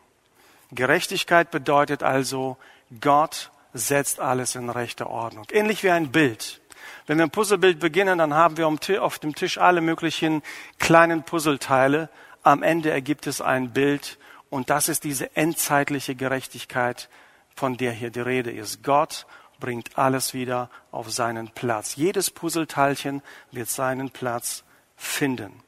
Gerechtigkeit 0.71 1.51
bedeutet 1.51 2.03
also, 2.03 2.57
Gott 3.01 3.51
setzt 3.73 4.19
alles 4.19 4.55
in 4.55 4.69
rechte 4.69 5.07
Ordnung. 5.07 5.45
Ähnlich 5.51 5.83
wie 5.83 5.91
ein 5.91 6.11
Bild. 6.11 6.61
Wenn 7.07 7.17
wir 7.17 7.25
ein 7.25 7.31
Puzzlebild 7.31 7.79
beginnen, 7.79 8.19
dann 8.19 8.33
haben 8.33 8.57
wir 8.57 8.67
auf 8.67 9.19
dem 9.19 9.35
Tisch 9.35 9.57
alle 9.57 9.81
möglichen 9.81 10.43
kleinen 10.77 11.23
Puzzleteile. 11.23 12.09
Am 12.43 12.63
Ende 12.63 12.91
ergibt 12.91 13.27
es 13.27 13.41
ein 13.41 13.71
Bild 13.71 14.17
und 14.49 14.69
das 14.69 14.89
ist 14.89 15.03
diese 15.03 15.35
endzeitliche 15.35 16.15
Gerechtigkeit, 16.15 17.09
von 17.55 17.77
der 17.77 17.91
hier 17.91 18.11
die 18.11 18.21
Rede 18.21 18.51
ist. 18.51 18.83
Gott 18.83 19.25
bringt 19.59 19.97
alles 19.97 20.33
wieder 20.33 20.69
auf 20.91 21.11
seinen 21.11 21.49
Platz. 21.49 21.95
Jedes 21.95 22.31
Puzzleteilchen 22.31 23.21
wird 23.51 23.69
seinen 23.69 24.09
Platz 24.09 24.63
finden. 24.95 25.63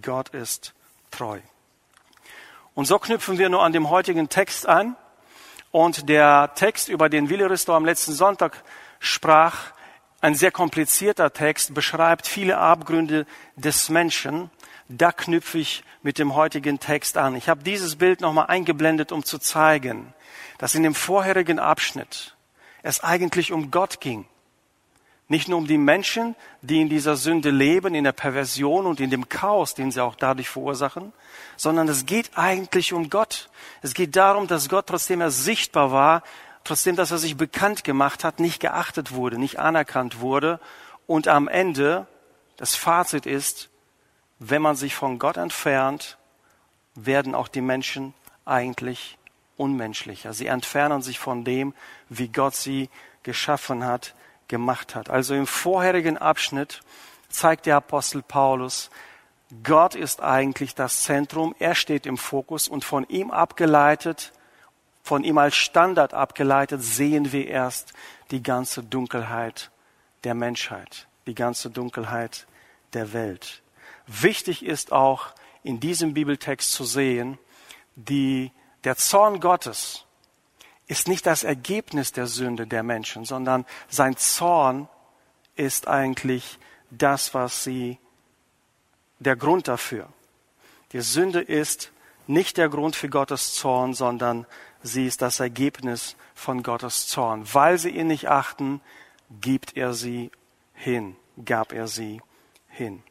Gott 0.00 0.30
ist 0.30 0.74
treu. 1.10 1.40
Und 2.74 2.86
so 2.86 2.98
knüpfen 2.98 3.38
wir 3.38 3.48
nur 3.48 3.62
an 3.62 3.72
dem 3.72 3.90
heutigen 3.90 4.28
Text 4.28 4.68
an. 4.68 4.96
Und 5.70 6.08
der 6.08 6.52
Text, 6.54 6.88
über 6.88 7.08
den 7.08 7.28
Willi 7.28 7.44
Risto 7.44 7.74
am 7.74 7.84
letzten 7.84 8.12
Sonntag 8.12 8.62
sprach, 8.98 9.72
ein 10.20 10.34
sehr 10.34 10.50
komplizierter 10.50 11.32
Text, 11.32 11.74
beschreibt 11.74 12.26
viele 12.26 12.58
Abgründe 12.58 13.26
des 13.56 13.88
Menschen. 13.88 14.50
Da 14.88 15.12
knüpfe 15.12 15.58
ich 15.58 15.84
mit 16.02 16.18
dem 16.18 16.34
heutigen 16.34 16.78
Text 16.78 17.16
an. 17.16 17.34
Ich 17.36 17.48
habe 17.48 17.62
dieses 17.62 17.96
Bild 17.96 18.20
nochmal 18.20 18.46
eingeblendet, 18.46 19.12
um 19.12 19.24
zu 19.24 19.38
zeigen, 19.38 20.14
dass 20.58 20.74
in 20.74 20.82
dem 20.82 20.94
vorherigen 20.94 21.58
Abschnitt 21.58 22.36
es 22.82 23.02
eigentlich 23.02 23.52
um 23.52 23.70
Gott 23.70 24.00
ging. 24.00 24.26
Nicht 25.32 25.48
nur 25.48 25.56
um 25.56 25.66
die 25.66 25.78
Menschen, 25.78 26.36
die 26.60 26.82
in 26.82 26.90
dieser 26.90 27.16
Sünde 27.16 27.48
leben, 27.48 27.94
in 27.94 28.04
der 28.04 28.12
Perversion 28.12 28.84
und 28.84 29.00
in 29.00 29.08
dem 29.08 29.30
Chaos, 29.30 29.72
den 29.72 29.90
sie 29.90 30.02
auch 30.02 30.14
dadurch 30.14 30.50
verursachen, 30.50 31.14
sondern 31.56 31.88
es 31.88 32.04
geht 32.04 32.32
eigentlich 32.34 32.92
um 32.92 33.08
Gott. 33.08 33.48
Es 33.80 33.94
geht 33.94 34.14
darum, 34.14 34.46
dass 34.46 34.68
Gott, 34.68 34.88
trotzdem 34.88 35.22
er 35.22 35.30
sichtbar 35.30 35.90
war, 35.90 36.22
trotzdem, 36.64 36.96
dass 36.96 37.12
er 37.12 37.16
sich 37.16 37.38
bekannt 37.38 37.82
gemacht 37.82 38.24
hat, 38.24 38.40
nicht 38.40 38.60
geachtet 38.60 39.12
wurde, 39.12 39.38
nicht 39.38 39.58
anerkannt 39.58 40.20
wurde. 40.20 40.60
Und 41.06 41.28
am 41.28 41.48
Ende 41.48 42.06
das 42.58 42.74
Fazit 42.74 43.24
ist, 43.24 43.70
wenn 44.38 44.60
man 44.60 44.76
sich 44.76 44.94
von 44.94 45.18
Gott 45.18 45.38
entfernt, 45.38 46.18
werden 46.94 47.34
auch 47.34 47.48
die 47.48 47.62
Menschen 47.62 48.12
eigentlich 48.44 49.16
unmenschlicher. 49.56 50.34
Sie 50.34 50.48
entfernen 50.48 51.00
sich 51.00 51.18
von 51.18 51.42
dem, 51.42 51.72
wie 52.10 52.28
Gott 52.28 52.54
sie 52.54 52.90
geschaffen 53.22 53.86
hat, 53.86 54.14
gemacht 54.52 54.94
hat. 54.94 55.08
Also 55.08 55.34
im 55.34 55.46
vorherigen 55.46 56.18
Abschnitt 56.18 56.82
zeigt 57.30 57.64
der 57.64 57.76
Apostel 57.76 58.22
Paulus, 58.22 58.90
Gott 59.64 59.94
ist 59.94 60.22
eigentlich 60.22 60.74
das 60.74 61.02
Zentrum, 61.04 61.54
er 61.58 61.74
steht 61.74 62.04
im 62.04 62.18
Fokus 62.18 62.68
und 62.68 62.84
von 62.84 63.08
ihm 63.08 63.30
abgeleitet, 63.30 64.32
von 65.02 65.24
ihm 65.24 65.38
als 65.38 65.56
Standard 65.56 66.12
abgeleitet, 66.12 66.82
sehen 66.82 67.32
wir 67.32 67.48
erst 67.48 67.94
die 68.30 68.42
ganze 68.42 68.82
Dunkelheit 68.82 69.70
der 70.24 70.34
Menschheit, 70.34 71.06
die 71.26 71.34
ganze 71.34 71.70
Dunkelheit 71.70 72.46
der 72.92 73.14
Welt. 73.14 73.62
Wichtig 74.06 74.64
ist 74.64 74.92
auch 74.92 75.28
in 75.62 75.80
diesem 75.80 76.12
Bibeltext 76.12 76.72
zu 76.72 76.84
sehen, 76.84 77.38
die, 77.96 78.52
der 78.84 78.96
Zorn 78.96 79.40
Gottes, 79.40 80.04
ist 80.92 81.08
nicht 81.08 81.24
das 81.24 81.42
Ergebnis 81.42 82.12
der 82.12 82.26
Sünde 82.26 82.66
der 82.66 82.82
Menschen, 82.82 83.24
sondern 83.24 83.64
sein 83.88 84.14
Zorn 84.18 84.90
ist 85.56 85.88
eigentlich 85.88 86.58
das, 86.90 87.32
was 87.32 87.64
sie, 87.64 87.98
der 89.18 89.34
Grund 89.34 89.68
dafür. 89.68 90.06
Die 90.92 91.00
Sünde 91.00 91.40
ist 91.40 91.92
nicht 92.26 92.58
der 92.58 92.68
Grund 92.68 92.94
für 92.94 93.08
Gottes 93.08 93.54
Zorn, 93.54 93.94
sondern 93.94 94.46
sie 94.82 95.06
ist 95.06 95.22
das 95.22 95.40
Ergebnis 95.40 96.14
von 96.34 96.62
Gottes 96.62 97.06
Zorn. 97.06 97.46
Weil 97.50 97.78
sie 97.78 97.88
ihn 97.88 98.08
nicht 98.08 98.28
achten, 98.28 98.82
gibt 99.40 99.78
er 99.78 99.94
sie 99.94 100.30
hin, 100.74 101.16
gab 101.42 101.72
er 101.72 101.88
sie 101.88 102.20
hin. 102.68 103.02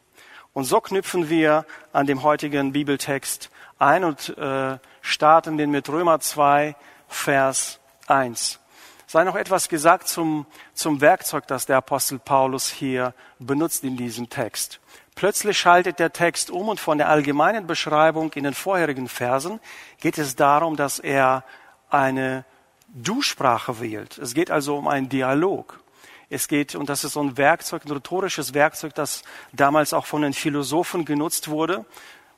Und 0.53 0.65
so 0.65 0.81
knüpfen 0.81 1.29
wir 1.29 1.65
an 1.93 2.05
dem 2.05 2.21
heutigen 2.21 2.73
Bibeltext 2.73 3.50
ein 3.79 4.03
und 4.03 4.38
äh, 4.38 4.77
starten 5.01 5.57
den 5.57 5.71
mit 5.71 5.89
Römer 5.89 6.19
2, 6.19 6.75
Vers 7.12 7.80
1. 8.08 8.60
Sei 9.06 9.24
noch 9.25 9.36
etwas 9.36 9.68
gesagt 9.68 10.08
zum, 10.08 10.46
zum 10.74 11.01
Werkzeug, 11.01 11.46
das 11.46 11.65
der 11.65 11.77
Apostel 11.77 12.18
Paulus 12.18 12.70
hier 12.70 13.13
benutzt 13.39 13.84
in 13.84 13.98
diesem 13.98 14.30
Text. 14.30 14.80
Plötzlich 15.15 15.60
schaltet 15.60 16.00
der 16.00 16.13
Text 16.13 16.50
um 16.50 16.70
und 16.70 16.80
von 16.80 16.98
der 16.98 17.10
allgemeinen 17.10 17.68
Beschreibung 17.68 18.32
in 18.34 18.46
den 18.46 18.53
vorherigen 18.53 19.10
Versen 19.10 19.60
geht 20.00 20.18
es 20.18 20.36
darum, 20.38 20.77
dass 20.77 20.98
er 20.98 21.44
eine 21.89 22.46
Du-Sprache 22.88 23.82
wählt. 23.82 24.18
Es 24.18 24.34
geht 24.34 24.50
also 24.50 24.77
um 24.77 24.88
einen 24.88 25.10
Dialog. 25.10 25.82
Es 26.30 26.48
geht, 26.48 26.75
und 26.75 26.88
das 26.89 27.03
ist 27.03 27.13
so 27.13 27.22
ein 27.22 27.36
Werkzeug, 27.36 27.84
ein 27.86 27.91
rhetorisches 27.91 28.53
Werkzeug, 28.53 28.96
das 28.96 29.24
damals 29.51 29.94
auch 29.94 30.06
von 30.06 30.22
den 30.22 30.34
Philosophen 30.34 31.03
genutzt 31.03 31.50
wurde. 31.50 31.86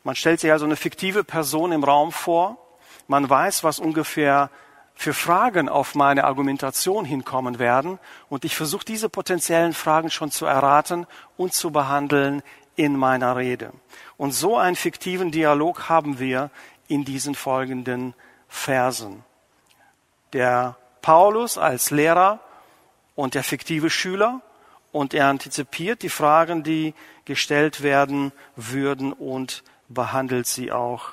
Man 0.04 0.16
stellt 0.16 0.40
sich 0.40 0.52
also 0.52 0.66
eine 0.66 0.76
fiktive 0.76 1.24
Person 1.24 1.72
im 1.72 1.84
Raum 1.84 2.12
vor. 2.12 2.58
Man 3.08 3.30
weiß, 3.30 3.64
was 3.64 3.80
ungefähr 3.80 4.50
für 4.96 5.14
Fragen 5.14 5.70
auf 5.70 5.96
meine 5.96 6.24
Argumentation 6.24 7.06
hinkommen 7.06 7.60
werden. 7.60 8.00
Und 8.30 8.46
ich 8.46 8.56
versuche 8.56 8.86
diese 8.86 9.10
potenziellen 9.10 9.74
Fragen 9.74 10.10
schon 10.10 10.32
zu 10.32 10.46
erraten 10.46 11.08
und 11.38 11.54
zu 11.54 11.72
behandeln 11.72 12.42
in 12.76 12.98
meiner 12.98 13.36
Rede. 13.36 13.74
Und 14.18 14.32
so 14.32 14.58
einen 14.58 14.76
fiktiven 14.76 15.32
Dialog 15.32 15.90
haben 15.90 16.20
wir 16.20 16.50
in 16.88 17.06
diesen 17.06 17.36
folgenden 17.36 18.14
Versen. 18.48 19.24
Der 20.34 20.78
Paulus 21.02 21.58
als 21.58 21.92
Lehrer 21.92 22.40
und 23.16 23.36
der 23.36 23.44
fiktive 23.44 23.90
Schüler 23.90 24.42
und 24.92 25.14
er 25.14 25.28
antizipiert 25.28 26.02
die 26.04 26.10
Fragen, 26.10 26.64
die 26.64 26.94
gestellt 27.26 27.82
werden 27.84 28.32
würden 28.56 29.12
und 29.12 29.64
behandelt 29.90 30.48
sie 30.48 30.72
auch 30.72 31.12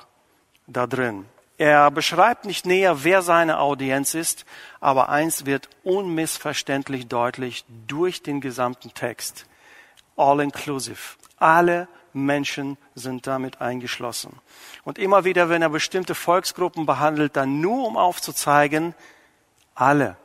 da 0.67 0.87
drin. 0.87 1.25
Er 1.61 1.91
beschreibt 1.91 2.45
nicht 2.45 2.65
näher, 2.65 3.03
wer 3.03 3.21
seine 3.21 3.59
Audienz 3.59 4.15
ist, 4.15 4.45
aber 4.79 5.09
eins 5.09 5.45
wird 5.45 5.69
unmissverständlich 5.83 7.07
deutlich 7.07 7.65
durch 7.85 8.23
den 8.23 8.41
gesamten 8.41 8.95
Text. 8.95 9.45
All 10.17 10.39
inclusive. 10.39 10.97
Alle 11.37 11.87
Menschen 12.13 12.79
sind 12.95 13.27
damit 13.27 13.61
eingeschlossen. 13.61 14.39
Und 14.85 14.97
immer 14.97 15.23
wieder, 15.23 15.49
wenn 15.49 15.61
er 15.61 15.69
bestimmte 15.69 16.15
Volksgruppen 16.15 16.87
behandelt, 16.87 17.35
dann 17.35 17.61
nur 17.61 17.87
um 17.87 17.95
aufzuzeigen, 17.95 18.95
alle 19.75 20.17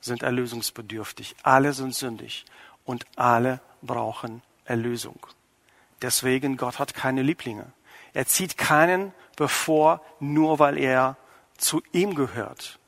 sind 0.00 0.22
erlösungsbedürftig, 0.22 1.34
alle 1.42 1.72
sind 1.72 1.92
sündig 1.92 2.44
und 2.84 3.04
alle 3.16 3.60
brauchen 3.82 4.42
Erlösung. 4.64 5.26
Deswegen, 6.02 6.56
Gott 6.56 6.78
hat 6.78 6.94
keine 6.94 7.22
Lieblinge. 7.22 7.66
Er 8.14 8.26
zieht 8.26 8.56
keinen 8.56 9.12
bevor, 9.38 10.02
nur 10.18 10.58
weil 10.58 10.76
er 10.76 11.16
zu 11.56 11.80
ihm 11.92 12.14
gehört. 12.14 12.78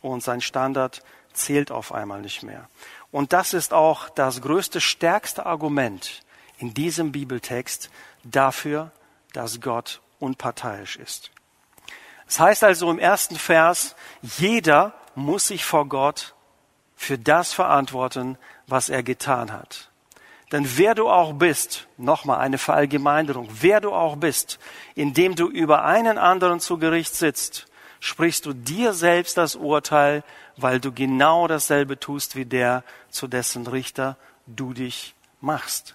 Und 0.00 0.22
sein 0.22 0.40
Standard 0.40 1.02
zählt 1.34 1.70
auf 1.70 1.92
einmal 1.92 2.22
nicht 2.22 2.42
mehr. 2.42 2.68
Und 3.12 3.32
das 3.34 3.52
ist 3.52 3.72
auch 3.74 4.08
das 4.08 4.40
größte, 4.40 4.80
stärkste 4.80 5.44
Argument 5.44 6.22
in 6.58 6.72
diesem 6.72 7.12
Bibeltext 7.12 7.90
dafür, 8.24 8.92
dass 9.34 9.60
Gott 9.60 10.00
unparteiisch 10.18 10.96
ist. 10.96 11.30
Es 12.26 12.36
das 12.36 12.40
heißt 12.40 12.64
also 12.64 12.90
im 12.90 12.98
ersten 12.98 13.36
Vers, 13.36 13.94
jeder 14.22 14.94
muss 15.14 15.48
sich 15.48 15.64
vor 15.64 15.86
Gott 15.86 16.34
für 16.96 17.18
das 17.18 17.52
verantworten, 17.52 18.38
was 18.66 18.88
er 18.88 19.02
getan 19.02 19.52
hat. 19.52 19.89
Denn 20.52 20.76
wer 20.76 20.94
du 20.94 21.08
auch 21.08 21.34
bist, 21.34 21.86
nochmal 21.96 22.40
eine 22.40 22.58
Verallgemeinerung, 22.58 23.48
wer 23.60 23.80
du 23.80 23.92
auch 23.92 24.16
bist, 24.16 24.58
indem 24.94 25.36
du 25.36 25.48
über 25.48 25.84
einen 25.84 26.18
anderen 26.18 26.58
zu 26.58 26.78
Gericht 26.78 27.14
sitzt, 27.14 27.66
sprichst 28.00 28.46
du 28.46 28.52
dir 28.52 28.92
selbst 28.92 29.36
das 29.36 29.54
Urteil, 29.54 30.24
weil 30.56 30.80
du 30.80 30.92
genau 30.92 31.46
dasselbe 31.46 32.00
tust 32.00 32.34
wie 32.34 32.46
der, 32.46 32.82
zu 33.10 33.28
dessen 33.28 33.66
Richter 33.66 34.16
du 34.46 34.72
dich 34.72 35.14
machst. 35.40 35.94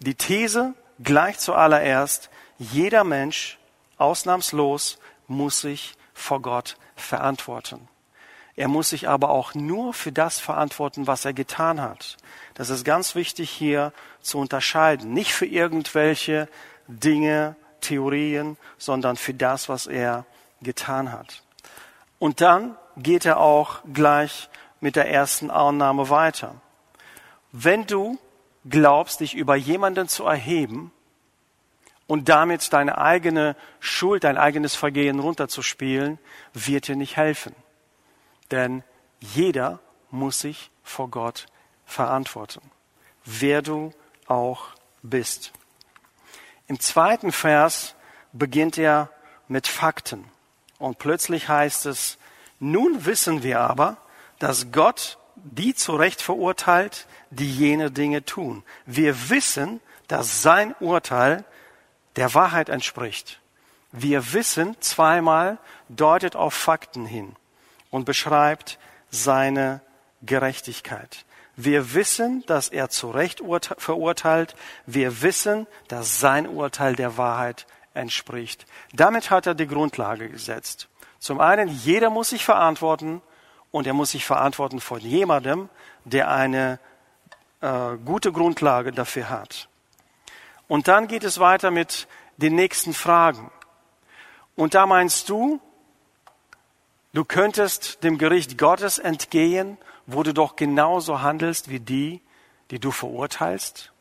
Die 0.00 0.14
These 0.14 0.74
gleich 1.02 1.38
zuallererst, 1.38 2.30
jeder 2.58 3.04
Mensch, 3.04 3.58
ausnahmslos, 3.98 4.98
muss 5.26 5.60
sich 5.60 5.96
vor 6.14 6.40
Gott 6.40 6.76
verantworten. 6.94 7.88
Er 8.54 8.68
muss 8.68 8.88
sich 8.88 9.08
aber 9.08 9.28
auch 9.28 9.54
nur 9.54 9.92
für 9.92 10.12
das 10.12 10.38
verantworten, 10.38 11.06
was 11.06 11.26
er 11.26 11.34
getan 11.34 11.80
hat. 11.80 12.16
Das 12.56 12.70
ist 12.70 12.84
ganz 12.84 13.14
wichtig 13.14 13.50
hier 13.50 13.92
zu 14.22 14.38
unterscheiden. 14.38 15.12
Nicht 15.12 15.32
für 15.32 15.44
irgendwelche 15.44 16.48
Dinge, 16.88 17.54
Theorien, 17.82 18.56
sondern 18.78 19.16
für 19.16 19.34
das, 19.34 19.68
was 19.68 19.86
er 19.86 20.24
getan 20.62 21.12
hat. 21.12 21.42
Und 22.18 22.40
dann 22.40 22.76
geht 22.96 23.26
er 23.26 23.40
auch 23.40 23.80
gleich 23.92 24.48
mit 24.80 24.96
der 24.96 25.10
ersten 25.10 25.50
Annahme 25.50 26.08
weiter. 26.08 26.54
Wenn 27.52 27.86
du 27.86 28.18
glaubst, 28.68 29.20
dich 29.20 29.34
über 29.34 29.54
jemanden 29.54 30.08
zu 30.08 30.24
erheben 30.24 30.92
und 32.06 32.30
damit 32.30 32.72
deine 32.72 32.96
eigene 32.96 33.54
Schuld, 33.80 34.24
dein 34.24 34.38
eigenes 34.38 34.74
Vergehen 34.74 35.18
runterzuspielen, 35.18 36.18
wird 36.54 36.88
dir 36.88 36.96
nicht 36.96 37.18
helfen. 37.18 37.54
Denn 38.50 38.82
jeder 39.20 39.78
muss 40.10 40.40
sich 40.40 40.70
vor 40.82 41.10
Gott 41.10 41.46
verantworten, 41.86 42.60
wer 43.24 43.62
du 43.62 43.92
auch 44.26 44.68
bist. 45.02 45.52
Im 46.66 46.80
zweiten 46.80 47.32
Vers 47.32 47.94
beginnt 48.32 48.76
er 48.76 49.10
mit 49.48 49.66
Fakten. 49.66 50.24
Und 50.78 50.98
plötzlich 50.98 51.48
heißt 51.48 51.86
es, 51.86 52.18
nun 52.58 53.06
wissen 53.06 53.42
wir 53.42 53.60
aber, 53.60 53.96
dass 54.38 54.72
Gott 54.72 55.18
die 55.36 55.74
zurecht 55.74 56.22
verurteilt, 56.22 57.06
die 57.30 57.50
jene 57.50 57.90
Dinge 57.90 58.24
tun. 58.24 58.64
Wir 58.84 59.30
wissen, 59.30 59.80
dass 60.08 60.42
sein 60.42 60.74
Urteil 60.80 61.44
der 62.16 62.34
Wahrheit 62.34 62.68
entspricht. 62.68 63.40
Wir 63.92 64.32
wissen 64.32 64.76
zweimal 64.80 65.58
deutet 65.88 66.36
auf 66.36 66.54
Fakten 66.54 67.06
hin 67.06 67.36
und 67.90 68.04
beschreibt 68.04 68.78
seine 69.10 69.80
Gerechtigkeit. 70.22 71.24
Wir 71.56 71.94
wissen, 71.94 72.44
dass 72.46 72.68
er 72.68 72.90
zu 72.90 73.10
Recht 73.10 73.42
verurteilt. 73.78 74.54
Wir 74.84 75.22
wissen, 75.22 75.66
dass 75.88 76.20
sein 76.20 76.46
Urteil 76.46 76.94
der 76.94 77.16
Wahrheit 77.16 77.66
entspricht. 77.94 78.66
Damit 78.92 79.30
hat 79.30 79.46
er 79.46 79.54
die 79.54 79.66
Grundlage 79.66 80.28
gesetzt. 80.28 80.88
Zum 81.18 81.40
einen, 81.40 81.68
jeder 81.68 82.10
muss 82.10 82.30
sich 82.30 82.44
verantworten 82.44 83.22
und 83.70 83.86
er 83.86 83.94
muss 83.94 84.10
sich 84.10 84.24
verantworten 84.26 84.80
von 84.80 85.00
jemandem, 85.00 85.70
der 86.04 86.30
eine 86.30 86.78
äh, 87.62 87.96
gute 88.04 88.32
Grundlage 88.32 88.92
dafür 88.92 89.30
hat. 89.30 89.68
Und 90.68 90.88
dann 90.88 91.08
geht 91.08 91.24
es 91.24 91.40
weiter 91.40 91.70
mit 91.70 92.06
den 92.36 92.54
nächsten 92.54 92.92
Fragen. 92.92 93.50
Und 94.56 94.74
da 94.74 94.86
meinst 94.86 95.30
du, 95.30 95.60
Du 97.16 97.24
könntest 97.24 98.04
dem 98.04 98.18
Gericht 98.18 98.58
Gottes 98.58 98.98
entgehen, 98.98 99.78
wo 100.06 100.22
du 100.22 100.32
doch 100.32 100.56
genauso 100.56 101.20
handelst 101.20 101.68
wie 101.68 101.80
die, 101.80 102.20
die 102.70 102.78
du 102.78 102.90
verurteilst? 102.90 103.92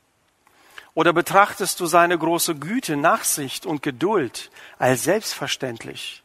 Oder 0.94 1.12
betrachtest 1.12 1.80
du 1.80 1.88
seine 1.88 2.18
große 2.18 2.56
Güte, 2.56 2.96
Nachsicht 2.96 3.66
und 3.66 3.84
Geduld 3.84 4.50
als 4.80 5.04
selbstverständlich? 5.04 6.24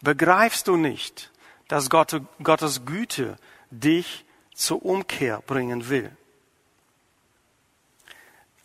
Begreifst 0.00 0.68
du 0.68 0.76
nicht, 0.76 1.30
dass 1.68 1.90
Gott, 1.90 2.20
Gottes 2.42 2.84
Güte 2.84 3.36
dich 3.70 4.24
zur 4.54 4.84
Umkehr 4.84 5.42
bringen 5.46 5.88
will? 5.88 6.10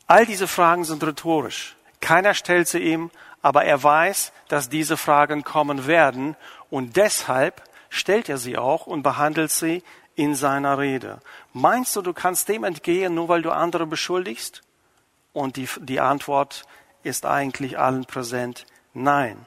All 0.06 0.26
diese 0.26 0.48
Fragen 0.48 0.84
sind 0.84 1.04
rhetorisch. 1.04 1.76
Keiner 2.02 2.34
stellt 2.34 2.68
sie 2.68 2.80
ihm, 2.80 3.10
aber 3.42 3.66
er 3.66 3.82
weiß, 3.82 4.32
dass 4.48 4.70
diese 4.70 4.96
Fragen 4.96 5.44
kommen 5.44 5.88
werden 5.88 6.36
und 6.70 6.96
deshalb 6.98 7.64
stellt 7.90 8.30
er 8.30 8.38
sie 8.38 8.58
auch 8.58 8.88
und 8.88 9.04
behandelt 9.04 9.52
sie 9.52 9.84
in 10.18 10.36
seiner 10.36 10.80
Rede. 10.80 11.20
Meinst 11.54 11.96
du, 11.96 12.02
du 12.02 12.12
kannst 12.12 12.50
dem 12.50 12.64
entgehen, 12.64 13.14
nur 13.14 13.30
weil 13.30 13.44
du 13.44 13.52
andere 13.52 13.86
beschuldigst? 13.86 14.64
Und 15.32 15.56
die, 15.56 15.70
die 15.80 16.00
Antwort 16.00 16.66
ist 17.04 17.26
eigentlich 17.26 17.78
allen 17.78 18.06
präsent, 18.06 18.66
nein. 18.94 19.46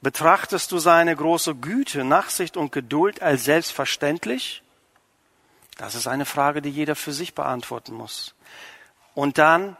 Betrachtest 0.00 0.72
du 0.72 0.78
seine 0.78 1.14
große 1.14 1.54
Güte, 1.56 2.04
Nachsicht 2.04 2.56
und 2.56 2.72
Geduld 2.72 3.20
als 3.20 3.44
selbstverständlich? 3.44 4.62
Das 5.76 5.94
ist 5.94 6.06
eine 6.06 6.24
Frage, 6.24 6.62
die 6.62 6.70
jeder 6.70 6.96
für 6.96 7.12
sich 7.12 7.34
beantworten 7.34 7.94
muss. 7.94 8.34
Und 9.14 9.36
dann 9.36 9.76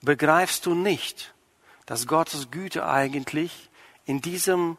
begreifst 0.00 0.64
du 0.64 0.74
nicht, 0.74 1.34
dass 1.84 2.06
Gottes 2.06 2.50
Güte 2.50 2.86
eigentlich 2.86 3.68
in 4.06 4.22
diesem 4.22 4.78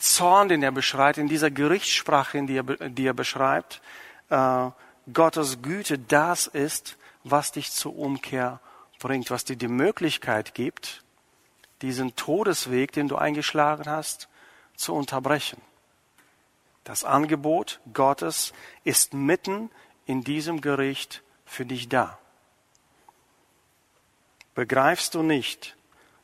Zorn, 0.00 0.48
den 0.48 0.62
er 0.62 0.72
beschreibt, 0.72 1.18
in 1.18 1.28
dieser 1.28 1.50
Gerichtssprache, 1.50 2.42
die 2.44 2.56
er, 2.56 2.62
die 2.62 3.06
er 3.06 3.14
beschreibt, 3.14 3.80
äh, 4.28 4.70
Gottes 5.12 5.62
Güte 5.62 5.98
das 5.98 6.46
ist, 6.46 6.96
was 7.24 7.52
dich 7.52 7.72
zur 7.72 7.96
Umkehr 7.96 8.60
bringt, 8.98 9.30
was 9.30 9.44
dir 9.44 9.56
die 9.56 9.68
Möglichkeit 9.68 10.54
gibt, 10.54 11.02
diesen 11.82 12.14
Todesweg, 12.16 12.92
den 12.92 13.08
du 13.08 13.16
eingeschlagen 13.16 13.86
hast, 13.86 14.28
zu 14.76 14.94
unterbrechen. 14.94 15.60
Das 16.84 17.04
Angebot 17.04 17.80
Gottes 17.92 18.52
ist 18.84 19.14
mitten 19.14 19.70
in 20.06 20.24
diesem 20.24 20.60
Gericht 20.60 21.22
für 21.44 21.66
dich 21.66 21.88
da. 21.88 22.18
Begreifst 24.54 25.14
du 25.14 25.22
nicht, 25.22 25.76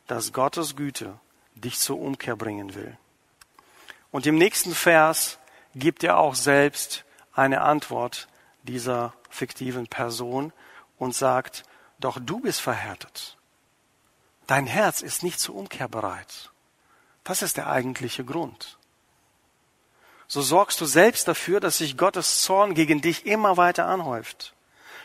dass 0.07 0.33
Gottes 0.33 0.77
Güte 0.77 1.19
dich 1.55 1.79
zur 1.79 1.99
Umkehr 1.99 2.37
bringen 2.37 2.75
will? 2.75 2.97
Und 4.11 4.27
im 4.27 4.37
nächsten 4.37 4.75
Vers 4.75 5.39
gibt 5.75 6.05
er 6.05 6.19
auch 6.19 6.35
selbst 6.35 7.05
eine 7.33 7.61
Antwort 7.61 8.29
dieser 8.63 9.15
fiktiven 9.29 9.87
Person 9.87 10.53
und 10.99 11.15
sagt, 11.15 11.65
doch 11.99 12.19
du 12.21 12.41
bist 12.41 12.61
verhärtet. 12.61 13.37
Dein 14.47 14.67
Herz 14.67 15.03
ist 15.03 15.23
nicht 15.23 15.41
zur 15.41 15.55
Umkehr 15.55 15.89
bereit. 15.89 16.51
Das 17.25 17.43
ist 17.43 17.57
der 17.57 17.69
eigentliche 17.69 18.25
Grund. 18.25 18.79
So 20.29 20.43
sorgst 20.43 20.81
du 20.81 20.87
selbst 20.87 21.29
dafür, 21.29 21.61
dass 21.61 21.79
sich 21.79 21.97
Gottes 21.97 22.43
Zorn 22.43 22.75
gegen 22.75 23.01
dich 23.01 23.27
immer 23.27 23.57
weiter 23.57 23.87
anhäuft, 23.87 24.55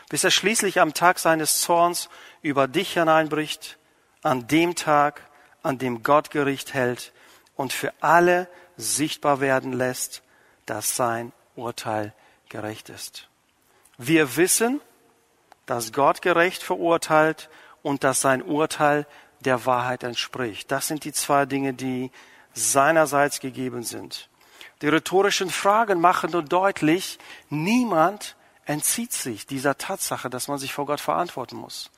bis 0.08 0.24
er 0.24 0.30
schließlich 0.30 0.80
am 0.80 0.94
Tag 0.94 1.18
seines 1.18 1.60
Zorns 1.60 2.08
über 2.42 2.66
dich 2.68 2.94
hineinbricht, 2.94 3.78
an 4.22 4.46
dem 4.48 4.74
Tag, 4.74 5.28
an 5.62 5.78
dem 5.78 6.02
Gott 6.02 6.30
Gericht 6.30 6.74
hält 6.74 7.12
und 7.56 7.72
für 7.72 7.92
alle 8.00 8.48
sichtbar 8.76 9.40
werden 9.40 9.72
lässt, 9.72 10.22
dass 10.66 10.96
sein 10.96 11.32
Urteil 11.56 12.14
gerecht 12.48 12.88
ist. 12.88 13.28
Wir 13.98 14.36
wissen, 14.36 14.80
dass 15.66 15.92
Gott 15.92 16.22
gerecht 16.22 16.62
verurteilt 16.62 17.48
und 17.82 18.04
dass 18.04 18.20
sein 18.20 18.42
Urteil 18.42 19.06
der 19.40 19.66
Wahrheit 19.66 20.02
entspricht. 20.02 20.70
Das 20.70 20.88
sind 20.88 21.04
die 21.04 21.12
zwei 21.12 21.46
Dinge, 21.46 21.74
die 21.74 22.10
seinerseits 22.54 23.40
gegeben 23.40 23.82
sind. 23.82 24.28
Die 24.82 24.88
rhetorischen 24.88 25.50
Fragen 25.50 26.00
machen 26.00 26.30
nur 26.32 26.42
deutlich, 26.42 27.18
niemand 27.48 28.36
entzieht 28.64 29.12
sich 29.12 29.46
dieser 29.46 29.78
Tatsache, 29.78 30.30
dass 30.30 30.48
man 30.48 30.58
sich 30.58 30.72
vor 30.72 30.86
Gott 30.86 31.00
verantworten 31.00 31.56
muss. 31.56 31.90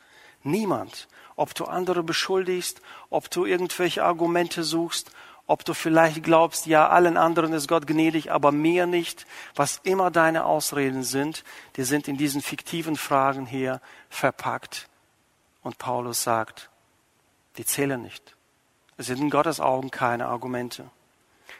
Niemand. 0.42 1.08
Ob 1.36 1.54
du 1.54 1.64
andere 1.64 2.02
beschuldigst, 2.02 2.80
ob 3.10 3.30
du 3.30 3.44
irgendwelche 3.44 4.04
Argumente 4.04 4.62
suchst, 4.62 5.10
ob 5.46 5.64
du 5.64 5.74
vielleicht 5.74 6.22
glaubst, 6.22 6.66
ja, 6.66 6.88
allen 6.88 7.16
anderen 7.16 7.52
ist 7.52 7.68
Gott 7.68 7.86
gnädig, 7.86 8.32
aber 8.32 8.50
mir 8.50 8.86
nicht, 8.86 9.26
was 9.54 9.80
immer 9.82 10.10
deine 10.10 10.44
Ausreden 10.44 11.02
sind, 11.02 11.44
die 11.76 11.84
sind 11.84 12.08
in 12.08 12.16
diesen 12.16 12.40
fiktiven 12.40 12.96
Fragen 12.96 13.46
hier 13.46 13.80
verpackt. 14.08 14.88
Und 15.62 15.78
Paulus 15.78 16.22
sagt, 16.22 16.70
die 17.56 17.64
zählen 17.64 18.00
nicht. 18.00 18.36
Es 18.96 19.06
sind 19.06 19.20
in 19.20 19.30
Gottes 19.30 19.60
Augen 19.60 19.90
keine 19.90 20.26
Argumente. 20.26 20.90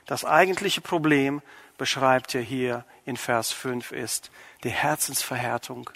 Das 0.07 0.25
eigentliche 0.25 0.81
Problem 0.81 1.43
beschreibt 1.77 2.35
er 2.35 2.43
hier 2.43 2.85
in 3.05 3.17
Vers 3.17 3.53
5 3.53 3.93
ist 3.93 4.31
die 4.63 4.71
Herzensverhärtung 4.71 5.91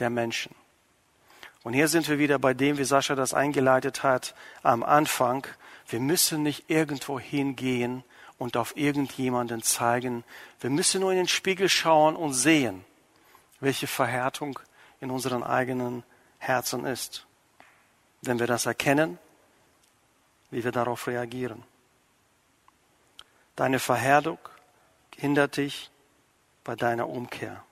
der 0.00 0.10
Menschen. 0.10 0.54
Und 1.62 1.74
hier 1.74 1.88
sind 1.88 2.08
wir 2.08 2.18
wieder 2.18 2.38
bei 2.38 2.54
dem, 2.54 2.78
wie 2.78 2.84
Sascha 2.84 3.14
das 3.14 3.34
eingeleitet 3.34 4.02
hat 4.02 4.34
am 4.62 4.82
Anfang. 4.82 5.46
Wir 5.88 6.00
müssen 6.00 6.42
nicht 6.42 6.68
irgendwo 6.68 7.18
hingehen 7.18 8.04
und 8.36 8.56
auf 8.56 8.76
irgendjemanden 8.76 9.62
zeigen. 9.62 10.22
Wir 10.60 10.70
müssen 10.70 11.00
nur 11.00 11.12
in 11.12 11.18
den 11.18 11.28
Spiegel 11.28 11.68
schauen 11.68 12.14
und 12.14 12.34
sehen, 12.34 12.84
welche 13.60 13.86
Verhärtung 13.86 14.58
in 15.00 15.10
unseren 15.10 15.42
eigenen 15.42 16.04
Herzen 16.38 16.84
ist. 16.84 17.26
Wenn 18.20 18.38
wir 18.38 18.46
das 18.46 18.66
erkennen, 18.66 19.18
wie 20.50 20.62
wir 20.62 20.72
darauf 20.72 21.06
reagieren. 21.06 21.62
Deine 23.56 23.78
Verherdung 23.78 24.38
hindert 25.16 25.56
dich 25.56 25.90
bei 26.64 26.76
deiner 26.76 27.08
Umkehr. 27.08 27.64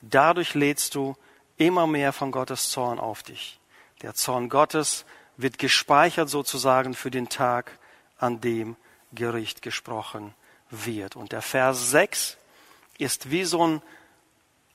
Dadurch 0.00 0.54
lädst 0.54 0.94
du 0.94 1.16
immer 1.56 1.86
mehr 1.86 2.12
von 2.12 2.32
Gottes 2.32 2.70
Zorn 2.70 2.98
auf 2.98 3.22
dich. 3.22 3.60
Der 4.02 4.14
Zorn 4.14 4.48
Gottes 4.48 5.04
wird 5.36 5.58
gespeichert 5.58 6.28
sozusagen 6.28 6.94
für 6.94 7.10
den 7.10 7.28
Tag, 7.28 7.78
an 8.18 8.40
dem 8.40 8.76
Gericht 9.12 9.62
gesprochen 9.62 10.34
wird. 10.70 11.16
Und 11.16 11.32
der 11.32 11.42
Vers 11.42 11.90
6 11.90 12.36
ist 12.98 13.30
wie 13.30 13.44
so 13.44 13.66
ein 13.66 13.82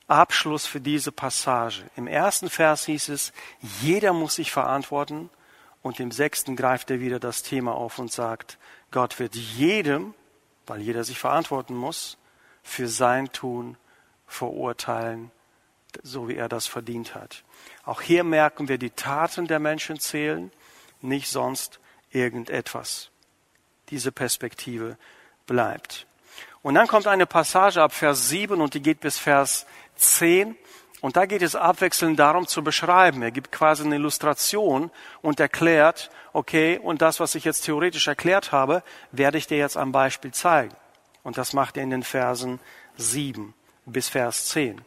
Abschluss 0.06 0.66
für 0.66 0.80
diese 0.80 1.12
Passage. 1.12 1.82
Im 1.96 2.06
ersten 2.06 2.50
Vers 2.50 2.86
hieß 2.86 3.08
es, 3.08 3.32
jeder 3.80 4.12
muss 4.12 4.36
sich 4.36 4.50
verantworten. 4.50 5.30
Und 5.82 6.00
im 6.00 6.10
sechsten 6.10 6.56
greift 6.56 6.90
er 6.90 7.00
wieder 7.00 7.20
das 7.20 7.42
Thema 7.42 7.74
auf 7.74 7.98
und 7.98 8.10
sagt, 8.12 8.58
Gott 8.90 9.18
wird 9.18 9.34
jedem, 9.36 10.14
weil 10.66 10.80
jeder 10.80 11.04
sich 11.04 11.18
verantworten 11.18 11.74
muss, 11.74 12.18
für 12.62 12.88
sein 12.88 13.32
Tun 13.32 13.76
verurteilen, 14.26 15.30
so 16.02 16.28
wie 16.28 16.36
er 16.36 16.48
das 16.48 16.66
verdient 16.66 17.14
hat. 17.14 17.44
Auch 17.84 18.00
hier 18.00 18.24
merken 18.24 18.68
wir, 18.68 18.78
die 18.78 18.90
Taten 18.90 19.46
der 19.46 19.58
Menschen 19.58 19.98
zählen, 19.98 20.52
nicht 21.00 21.28
sonst 21.28 21.80
irgendetwas. 22.10 23.10
Diese 23.90 24.12
Perspektive 24.12 24.96
bleibt. 25.46 26.06
Und 26.62 26.74
dann 26.74 26.86
kommt 26.86 27.06
eine 27.06 27.26
Passage 27.26 27.82
ab 27.82 27.92
Vers 27.92 28.28
7 28.28 28.60
und 28.60 28.74
die 28.74 28.82
geht 28.82 29.00
bis 29.00 29.18
Vers 29.18 29.66
10. 29.96 30.56
Und 31.00 31.16
da 31.16 31.26
geht 31.26 31.42
es 31.42 31.54
abwechselnd 31.54 32.18
darum 32.18 32.46
zu 32.46 32.64
beschreiben. 32.64 33.22
Er 33.22 33.30
gibt 33.30 33.52
quasi 33.52 33.84
eine 33.84 33.94
Illustration 33.94 34.90
und 35.22 35.38
erklärt, 35.38 36.10
okay, 36.32 36.78
und 36.78 37.02
das, 37.02 37.20
was 37.20 37.36
ich 37.36 37.44
jetzt 37.44 37.64
theoretisch 37.64 38.08
erklärt 38.08 38.50
habe, 38.50 38.82
werde 39.12 39.38
ich 39.38 39.46
dir 39.46 39.58
jetzt 39.58 39.76
am 39.76 39.92
Beispiel 39.92 40.32
zeigen. 40.32 40.74
Und 41.22 41.38
das 41.38 41.52
macht 41.52 41.76
er 41.76 41.84
in 41.84 41.90
den 41.90 42.02
Versen 42.02 42.58
7 42.96 43.54
bis 43.86 44.08
Vers 44.08 44.48
10. 44.48 44.80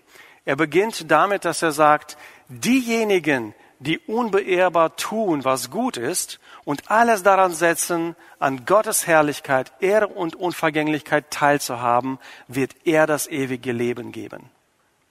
Er 0.45 0.55
beginnt 0.55 1.09
damit, 1.11 1.45
dass 1.45 1.61
er 1.61 1.71
sagt, 1.71 2.17
diejenigen, 2.49 3.53
die 3.79 3.99
unbeehrbar 3.99 4.95
tun, 4.95 5.43
was 5.43 5.71
gut 5.71 5.97
ist, 5.97 6.39
und 6.63 6.91
alles 6.91 7.23
daran 7.23 7.53
setzen, 7.53 8.15
an 8.39 8.65
Gottes 8.65 9.07
Herrlichkeit, 9.07 9.71
Ehre 9.79 10.07
und 10.07 10.35
Unvergänglichkeit 10.35 11.31
teilzuhaben, 11.31 12.19
wird 12.47 12.75
er 12.85 13.07
das 13.07 13.27
ewige 13.27 13.71
Leben 13.71 14.11
geben. 14.11 14.49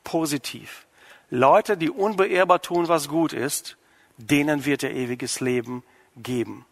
Positiv. 0.04 0.86
Leute, 1.30 1.76
die 1.76 1.90
unbeehrbar 1.90 2.62
tun, 2.62 2.88
was 2.88 3.08
gut 3.08 3.32
ist, 3.32 3.76
denen 4.16 4.64
wird 4.64 4.82
er 4.82 4.92
ewiges 4.92 5.40
Leben 5.40 5.82
geben. 6.16 6.66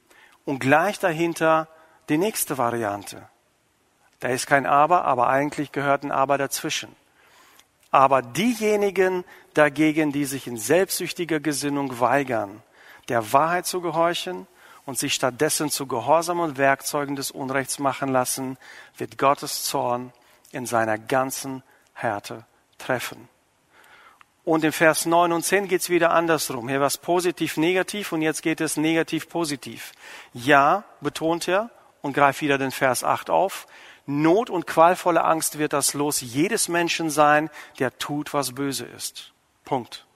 Und 0.45 0.61
gleich 0.61 0.99
dahinter 0.99 1.69
die 2.09 2.19
nächste 2.19 2.59
Variante. 2.59 3.29
Da 4.21 4.29
ist 4.29 4.47
kein 4.47 4.67
Aber, 4.67 5.05
aber 5.05 5.29
eigentlich 5.29 5.73
gehört 5.73 6.03
ein 6.03 6.13
Aber 6.13 6.39
dazwischen. 6.39 6.95
Aber 7.91 8.23
diejenigen 8.23 9.25
dagegen, 9.55 10.13
die 10.13 10.25
sich 10.25 10.47
in 10.47 10.57
selbstsüchtiger 10.57 11.41
Gesinnung 11.41 12.01
weigern, 12.01 12.63
der 13.09 13.33
Wahrheit 13.33 13.67
zu 13.67 13.81
gehorchen 13.81 14.47
und 14.85 14.99
sich 14.99 15.15
stattdessen 15.15 15.71
zu 15.71 15.87
Gehorsam 15.87 16.41
und 16.41 16.59
Werkzeugen 16.59 17.17
des 17.17 17.31
Unrechts 17.31 17.79
machen 17.79 18.11
lassen, 18.11 18.59
wird 18.97 19.19
Gottes 19.19 19.65
Zorn 19.65 20.13
in 20.53 20.67
seiner 20.67 20.99
ganzen 20.99 21.63
Härte 21.95 22.45
treffen. 22.79 23.29
Und 24.45 24.65
im 24.65 24.73
Vers 24.73 25.05
9 25.05 25.33
und 25.33 25.45
10 25.45 25.69
geht 25.69 25.83
es 25.83 25.91
wieder 25.91 26.11
andersrum. 26.13 26.71
Hier 26.71 26.81
war 26.81 26.87
es 26.87 26.97
positiv, 26.97 27.59
negativ 27.59 28.13
und 28.13 28.23
jetzt 28.23 28.43
geht 28.43 28.63
es 28.63 28.79
negativ, 28.79 29.29
positiv. 29.29 29.93
Ja, 30.33 30.85
betont 31.03 31.49
er 31.49 31.69
und 32.01 32.15
greift 32.15 32.41
wieder 32.41 32.57
den 32.57 32.71
Vers 32.71 33.05
8 33.05 33.29
auf. 33.29 33.67
Not 34.11 34.49
und 34.49 34.67
qualvolle 34.67 35.23
Angst 35.23 35.59
wird 35.59 35.75
das 35.75 35.93
Los 35.93 36.23
jedes 36.23 36.69
Menschen 36.69 37.11
sein, 37.11 37.51
der 37.79 37.99
tut, 37.99 38.33
was 38.33 38.55
böse 38.55 38.87
ist. 38.87 39.35
Punkt. 39.67 40.07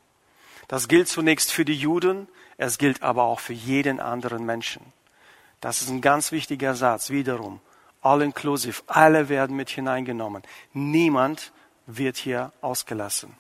Das 0.67 0.89
gilt 0.89 1.09
zunächst 1.09 1.53
für 1.53 1.67
die 1.67 1.77
Juden, 1.77 2.27
es 2.57 2.79
gilt 2.79 3.03
aber 3.03 3.25
auch 3.25 3.39
für 3.39 3.53
jeden 3.53 4.01
anderen 4.01 4.47
Menschen. 4.47 4.81
Das 5.61 5.83
ist 5.83 5.91
ein 5.91 6.01
ganz 6.01 6.33
wichtiger 6.33 6.75
Satz, 6.75 7.11
wiederum. 7.11 7.61
All 8.01 8.23
inclusive, 8.23 8.83
alle 8.87 9.29
werden 9.29 9.57
mit 9.57 9.69
hineingenommen. 9.69 10.43
Niemand 10.73 11.53
wird 11.87 12.17
hier 12.17 12.51
ausgelassen. 12.63 13.37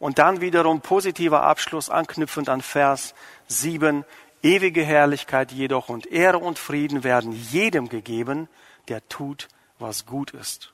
Und 0.00 0.18
dann 0.18 0.40
wiederum 0.40 0.80
positiver 0.80 1.44
Abschluss 1.44 1.88
anknüpfend 1.88 2.48
an 2.48 2.62
Vers 2.62 3.14
7. 3.46 4.04
Ewige 4.42 4.82
Herrlichkeit 4.82 5.52
jedoch 5.52 5.88
und 5.88 6.06
Ehre 6.06 6.38
und 6.38 6.58
Frieden 6.58 7.04
werden 7.04 7.30
jedem 7.30 7.88
gegeben, 7.88 8.48
der 8.88 9.08
tut, 9.08 9.48
was 9.78 10.06
gut 10.06 10.30
ist. 10.32 10.72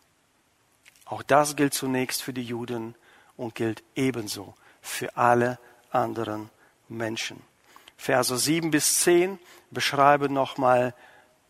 Auch 1.05 1.23
das 1.23 1.57
gilt 1.57 1.75
zunächst 1.75 2.23
für 2.23 2.33
die 2.33 2.45
Juden 2.45 2.95
und 3.37 3.55
gilt 3.55 3.83
ebenso 3.97 4.55
für 4.81 5.17
alle 5.17 5.59
anderen 5.91 6.51
Menschen. 6.89 7.43
Verse 7.97 8.37
7 8.37 8.71
bis 8.71 9.01
10 9.01 9.39
beschreiben 9.71 10.33
nochmal 10.33 10.95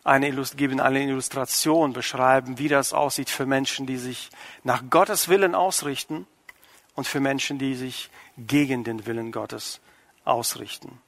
eine, 0.03 0.31
geben 0.57 0.81
eine 0.81 1.03
Illustration, 1.03 1.93
beschreiben, 1.93 2.59
wie 2.59 2.69
das 2.69 2.93
aussieht 2.93 3.31
für 3.31 3.47
Menschen, 3.47 3.87
die 3.87 3.99
sich 3.99 4.31
nach 4.65 4.83
Gottes 4.89 5.29
Willen 5.29 5.55
ausrichten 5.55 6.27
und 6.95 7.07
für 7.07 7.21
Menschen, 7.21 7.59
die 7.59 7.75
sich 7.75 8.11
gegen 8.37 8.85
den 8.85 9.07
Willen 9.07 9.33
Gottes 9.33 9.81
ausrichten. 10.25 11.01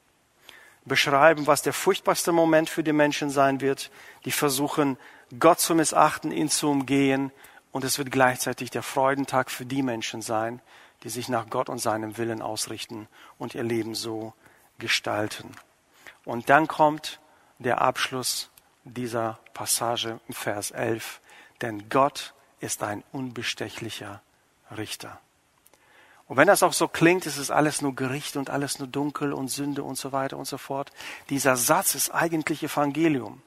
Beschreiben, 0.85 1.47
was 1.47 1.63
der 1.63 1.73
furchtbarste 1.73 2.33
Moment 2.33 2.69
für 2.69 2.83
die 2.83 2.93
Menschen 2.93 3.31
sein 3.31 3.61
wird, 3.61 3.91
die 4.25 4.33
versuchen, 4.33 4.99
Gott 5.39 5.61
zu 5.61 5.75
missachten, 5.75 6.31
ihn 6.31 6.49
zu 6.49 6.69
umgehen. 6.69 7.33
Und 7.71 7.85
es 7.85 7.99
wird 7.99 8.11
gleichzeitig 8.11 8.71
der 8.71 8.83
Freudentag 8.83 9.51
für 9.51 9.65
die 9.65 9.83
Menschen 9.83 10.21
sein, 10.21 10.61
die 11.05 11.09
sich 11.09 11.29
nach 11.29 11.49
Gott 11.49 11.69
und 11.69 11.79
seinem 11.79 12.19
Willen 12.19 12.43
ausrichten 12.43 13.09
und 13.39 13.55
ihr 13.55 13.63
Leben 13.63 13.95
so 13.95 14.35
gestalten. 14.79 15.53
Und 16.25 16.51
dann 16.51 16.69
kommt 16.69 17.19
der 17.59 17.81
Abschluss 17.81 18.51
dieser 18.85 19.39
Passage 19.55 20.21
im 20.29 20.35
Vers 20.35 20.71
11. 20.71 21.21
Denn 21.61 21.89
Gott 21.89 22.35
ist 22.61 22.83
ein 22.83 23.03
unbestechlicher 23.13 24.21
Richter. 24.77 25.21
Und 26.29 26.37
wenn 26.37 26.47
das 26.47 26.63
auch 26.63 26.73
so 26.73 26.89
klingt, 26.89 27.27
ist 27.27 27.37
es 27.37 27.51
alles 27.51 27.83
nur 27.83 27.95
Gericht 27.95 28.37
und 28.37 28.49
alles 28.49 28.79
nur 28.79 28.89
Dunkel 28.89 29.33
und 29.33 29.49
Sünde 29.49 29.83
und 29.83 29.97
so 29.97 30.13
weiter 30.13 30.37
und 30.37 30.47
so 30.47 30.59
fort. 30.59 30.91
Dieser 31.29 31.57
Satz 31.57 31.95
ist 31.95 32.11
eigentlich 32.11 32.63
Evangelium. 32.63 33.43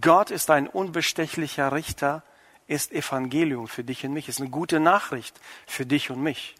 Gott 0.00 0.30
ist 0.30 0.50
ein 0.50 0.68
unbestechlicher 0.68 1.72
Richter, 1.72 2.22
ist 2.66 2.92
Evangelium 2.92 3.68
für 3.68 3.84
dich 3.84 4.04
und 4.04 4.12
mich, 4.12 4.28
ist 4.28 4.40
eine 4.40 4.50
gute 4.50 4.80
Nachricht 4.80 5.40
für 5.66 5.86
dich 5.86 6.10
und 6.10 6.22
mich. 6.22 6.54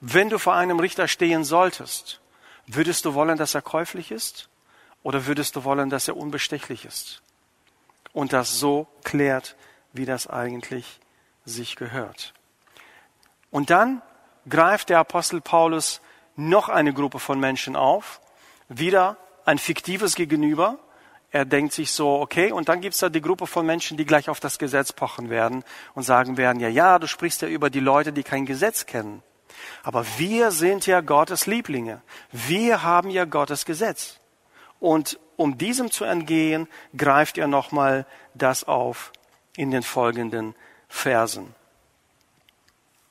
Wenn 0.00 0.30
du 0.30 0.38
vor 0.38 0.54
einem 0.54 0.78
Richter 0.78 1.08
stehen 1.08 1.44
solltest, 1.44 2.20
würdest 2.66 3.04
du 3.04 3.14
wollen, 3.14 3.38
dass 3.38 3.54
er 3.54 3.62
käuflich 3.62 4.10
ist? 4.10 4.48
Oder 5.02 5.26
würdest 5.26 5.56
du 5.56 5.64
wollen, 5.64 5.90
dass 5.90 6.08
er 6.08 6.16
unbestechlich 6.16 6.84
ist? 6.84 7.22
Und 8.12 8.32
das 8.32 8.58
so 8.58 8.86
klärt, 9.02 9.56
wie 9.92 10.06
das 10.06 10.28
eigentlich 10.28 11.00
sich 11.44 11.76
gehört. 11.76 12.34
Und 13.50 13.70
dann 13.70 14.02
greift 14.48 14.88
der 14.88 14.98
Apostel 14.98 15.40
Paulus 15.40 16.00
noch 16.36 16.68
eine 16.68 16.92
Gruppe 16.92 17.18
von 17.18 17.38
Menschen 17.40 17.76
auf, 17.76 18.20
wieder 18.68 19.16
ein 19.44 19.58
fiktives 19.58 20.14
Gegenüber. 20.14 20.78
Er 21.32 21.46
denkt 21.46 21.72
sich 21.72 21.92
so, 21.92 22.20
okay, 22.20 22.52
und 22.52 22.68
dann 22.68 22.82
gibt's 22.82 22.98
da 22.98 23.08
die 23.08 23.22
Gruppe 23.22 23.46
von 23.46 23.64
Menschen, 23.64 23.96
die 23.96 24.04
gleich 24.04 24.28
auf 24.28 24.38
das 24.38 24.58
Gesetz 24.58 24.92
pochen 24.92 25.30
werden 25.30 25.64
und 25.94 26.02
sagen 26.02 26.36
werden, 26.36 26.60
ja, 26.60 26.68
ja, 26.68 26.98
du 26.98 27.06
sprichst 27.06 27.40
ja 27.40 27.48
über 27.48 27.70
die 27.70 27.80
Leute, 27.80 28.12
die 28.12 28.22
kein 28.22 28.44
Gesetz 28.44 28.84
kennen. 28.84 29.22
Aber 29.82 30.04
wir 30.18 30.50
sind 30.50 30.86
ja 30.86 31.00
Gottes 31.00 31.46
Lieblinge. 31.46 32.02
Wir 32.30 32.82
haben 32.82 33.08
ja 33.08 33.24
Gottes 33.24 33.64
Gesetz. 33.64 34.20
Und 34.78 35.18
um 35.36 35.56
diesem 35.56 35.90
zu 35.90 36.04
entgehen, 36.04 36.68
greift 36.96 37.38
er 37.38 37.46
nochmal 37.46 38.06
das 38.34 38.64
auf 38.64 39.12
in 39.56 39.70
den 39.70 39.82
folgenden 39.82 40.54
Versen. 40.88 41.54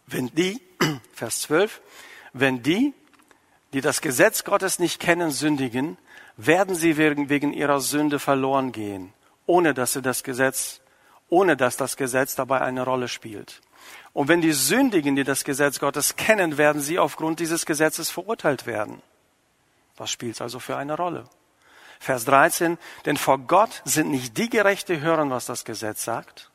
Wenn 0.06 0.28
die, 0.36 0.62
Vers 1.14 1.42
12, 1.42 1.82
wenn 2.34 2.62
die, 2.62 2.94
die 3.74 3.82
das 3.82 4.02
Gesetz 4.02 4.44
Gottes 4.44 4.78
nicht 4.78 5.00
kennen, 5.00 5.32
sündigen, 5.32 5.98
werden 6.38 6.76
sie 6.76 6.98
wegen 6.98 7.54
ihrer 7.54 7.80
Sünde 7.80 8.20
verloren 8.20 8.72
gehen, 8.72 9.14
ohne 9.46 9.74
dass 9.74 9.94
sie 9.94 10.02
das 10.02 10.24
Gesetz, 10.24 10.82
ohne 11.30 11.58
dass 11.58 11.78
das 11.78 11.98
Gesetz 11.98 12.36
dabei 12.36 12.62
eine 12.62 12.84
Rolle 12.84 13.08
spielt. 13.08 13.62
Und 14.14 14.28
wenn 14.28 14.42
die 14.42 14.52
Sündigen, 14.52 15.16
die 15.16 15.24
das 15.24 15.44
Gesetz 15.44 15.80
Gottes 15.80 16.16
kennen, 16.16 16.58
werden 16.58 16.82
sie 16.82 17.00
aufgrund 17.00 17.40
dieses 17.40 17.66
Gesetzes 17.66 18.10
verurteilt 18.10 18.66
werden. 18.66 19.02
Was 19.98 20.12
spielt 20.12 20.42
also 20.42 20.60
für 20.60 20.78
eine 20.78 20.96
Rolle? 20.96 21.26
Vers 22.00 22.26
13, 22.26 22.78
denn 23.06 23.16
vor 23.16 23.38
Gott 23.38 23.82
sind 23.86 24.10
nicht 24.10 24.38
die 24.38 24.50
Gerechte 24.50 25.00
hören, 25.02 25.30
was 25.30 25.46
das 25.46 25.66
Gesetz 25.66 26.04
sagt. 26.04 26.50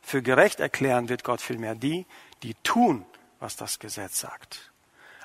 Für 0.00 0.22
gerecht 0.22 0.58
erklären 0.58 1.08
wird 1.08 1.22
Gott 1.22 1.42
vielmehr 1.42 1.74
die, 1.74 2.06
die 2.42 2.54
tun, 2.62 3.04
was 3.38 3.56
das 3.56 3.78
Gesetz 3.78 4.20
sagt. 4.20 4.69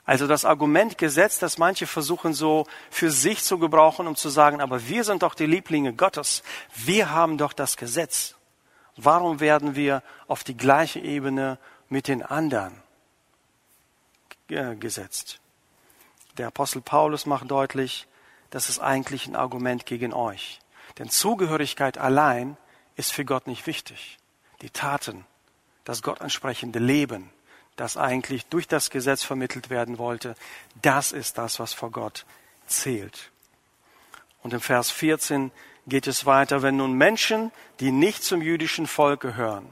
Also 0.05 0.27
das 0.27 0.45
Argument 0.45 0.99
Gesetz, 0.99 1.39
das 1.39 1.57
manche 1.57 1.87
versuchen 1.87 2.33
so 2.33 2.67
für 2.91 3.09
sich 3.09 3.43
zu 3.43 3.57
gebrauchen, 3.57 4.05
um 4.05 4.15
zu 4.15 4.29
sagen, 4.29 4.61
aber 4.61 4.87
wir 4.87 5.03
sind 5.03 5.23
doch 5.23 5.33
die 5.33 5.47
Lieblinge 5.47 5.93
Gottes. 5.93 6.43
Wir 6.75 7.09
haben 7.09 7.39
doch 7.39 7.53
das 7.53 7.75
Gesetz. 7.75 8.35
Warum 8.95 9.39
werden 9.39 9.75
wir 9.75 10.03
auf 10.27 10.43
die 10.43 10.55
gleiche 10.55 10.99
Ebene 10.99 11.57
mit 11.89 12.07
den 12.07 12.21
anderen 12.21 12.81
gesetzt? 14.47 15.39
Der 16.37 16.47
Apostel 16.47 16.81
Paulus 16.81 17.25
macht 17.25 17.49
deutlich, 17.49 18.07
das 18.51 18.69
ist 18.69 18.79
eigentlich 18.79 19.27
ein 19.27 19.35
Argument 19.35 19.85
gegen 19.87 20.13
euch. 20.13 20.59
Denn 20.99 21.09
Zugehörigkeit 21.09 21.97
allein 21.97 22.57
ist 22.95 23.11
für 23.11 23.25
Gott 23.25 23.47
nicht 23.47 23.65
wichtig. 23.65 24.17
Die 24.61 24.69
Taten, 24.69 25.25
das 25.83 26.03
Gott 26.03 26.21
entsprechende 26.21 26.79
Leben, 26.79 27.31
das 27.75 27.97
eigentlich 27.97 28.45
durch 28.47 28.67
das 28.67 28.89
Gesetz 28.89 29.23
vermittelt 29.23 29.69
werden 29.69 29.97
wollte, 29.97 30.35
das 30.81 31.11
ist 31.11 31.37
das, 31.37 31.59
was 31.59 31.73
vor 31.73 31.91
Gott 31.91 32.25
zählt. 32.67 33.31
Und 34.41 34.53
im 34.53 34.61
Vers 34.61 34.91
14 34.91 35.51
geht 35.87 36.07
es 36.07 36.25
weiter, 36.25 36.61
wenn 36.61 36.77
nun 36.77 36.93
Menschen, 36.93 37.51
die 37.79 37.91
nicht 37.91 38.23
zum 38.23 38.41
jüdischen 38.41 38.87
Volk 38.87 39.19
gehören 39.19 39.67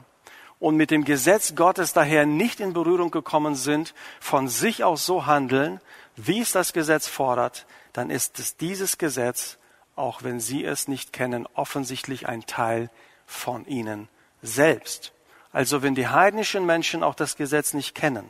und 0.58 0.76
mit 0.76 0.90
dem 0.90 1.04
Gesetz 1.04 1.54
Gottes 1.54 1.92
daher 1.92 2.26
nicht 2.26 2.60
in 2.60 2.72
Berührung 2.72 3.10
gekommen 3.10 3.54
sind, 3.54 3.94
von 4.20 4.48
sich 4.48 4.84
aus 4.84 5.06
so 5.06 5.26
handeln, 5.26 5.80
wie 6.16 6.40
es 6.40 6.52
das 6.52 6.72
Gesetz 6.72 7.08
fordert, 7.08 7.66
dann 7.92 8.10
ist 8.10 8.38
es 8.38 8.56
dieses 8.56 8.98
Gesetz, 8.98 9.58
auch 9.96 10.22
wenn 10.22 10.40
sie 10.40 10.64
es 10.64 10.88
nicht 10.88 11.12
kennen, 11.12 11.46
offensichtlich 11.54 12.28
ein 12.28 12.46
Teil 12.46 12.90
von 13.26 13.66
ihnen 13.66 14.08
selbst. 14.42 15.13
Also 15.54 15.82
wenn 15.82 15.94
die 15.94 16.08
heidnischen 16.08 16.66
Menschen 16.66 17.04
auch 17.04 17.14
das 17.14 17.36
Gesetz 17.36 17.74
nicht 17.74 17.94
kennen 17.94 18.28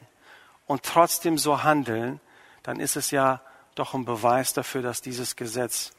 und 0.66 0.82
trotzdem 0.82 1.38
so 1.38 1.64
handeln, 1.64 2.20
dann 2.62 2.78
ist 2.78 2.96
es 2.96 3.10
ja 3.10 3.40
doch 3.74 3.94
ein 3.94 4.04
Beweis 4.04 4.52
dafür, 4.52 4.82
dass 4.82 5.00
dieses 5.00 5.34
Gesetz 5.34 5.92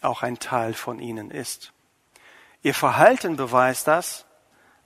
auch 0.00 0.22
ein 0.22 0.38
Teil 0.38 0.72
von 0.72 0.98
ihnen 0.98 1.30
ist. 1.30 1.74
Ihr 2.62 2.72
Verhalten 2.72 3.36
beweist 3.36 3.88
das, 3.88 4.24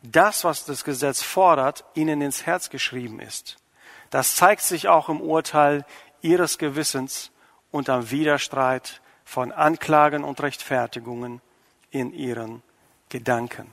das, 0.02 0.42
was 0.42 0.64
das 0.64 0.83
Gesetz 0.83 1.22
fordert, 1.22 1.85
ihnen 1.94 2.20
ins 2.22 2.44
Herz 2.44 2.70
geschrieben 2.70 3.20
ist. 3.20 3.59
Das 4.11 4.35
zeigt 4.35 4.62
sich 4.62 4.88
auch 4.88 5.09
im 5.09 5.20
Urteil 5.20 5.87
ihres 6.22 6.59
Gewissens 6.59 7.30
und 7.70 7.88
am 7.88 8.11
Widerstreit 8.11 9.00
von 9.24 9.52
Anklagen 9.52 10.24
und 10.24 10.42
Rechtfertigungen 10.42 11.40
in 11.92 12.12
ihren 12.12 12.64
Gedanken 13.11 13.72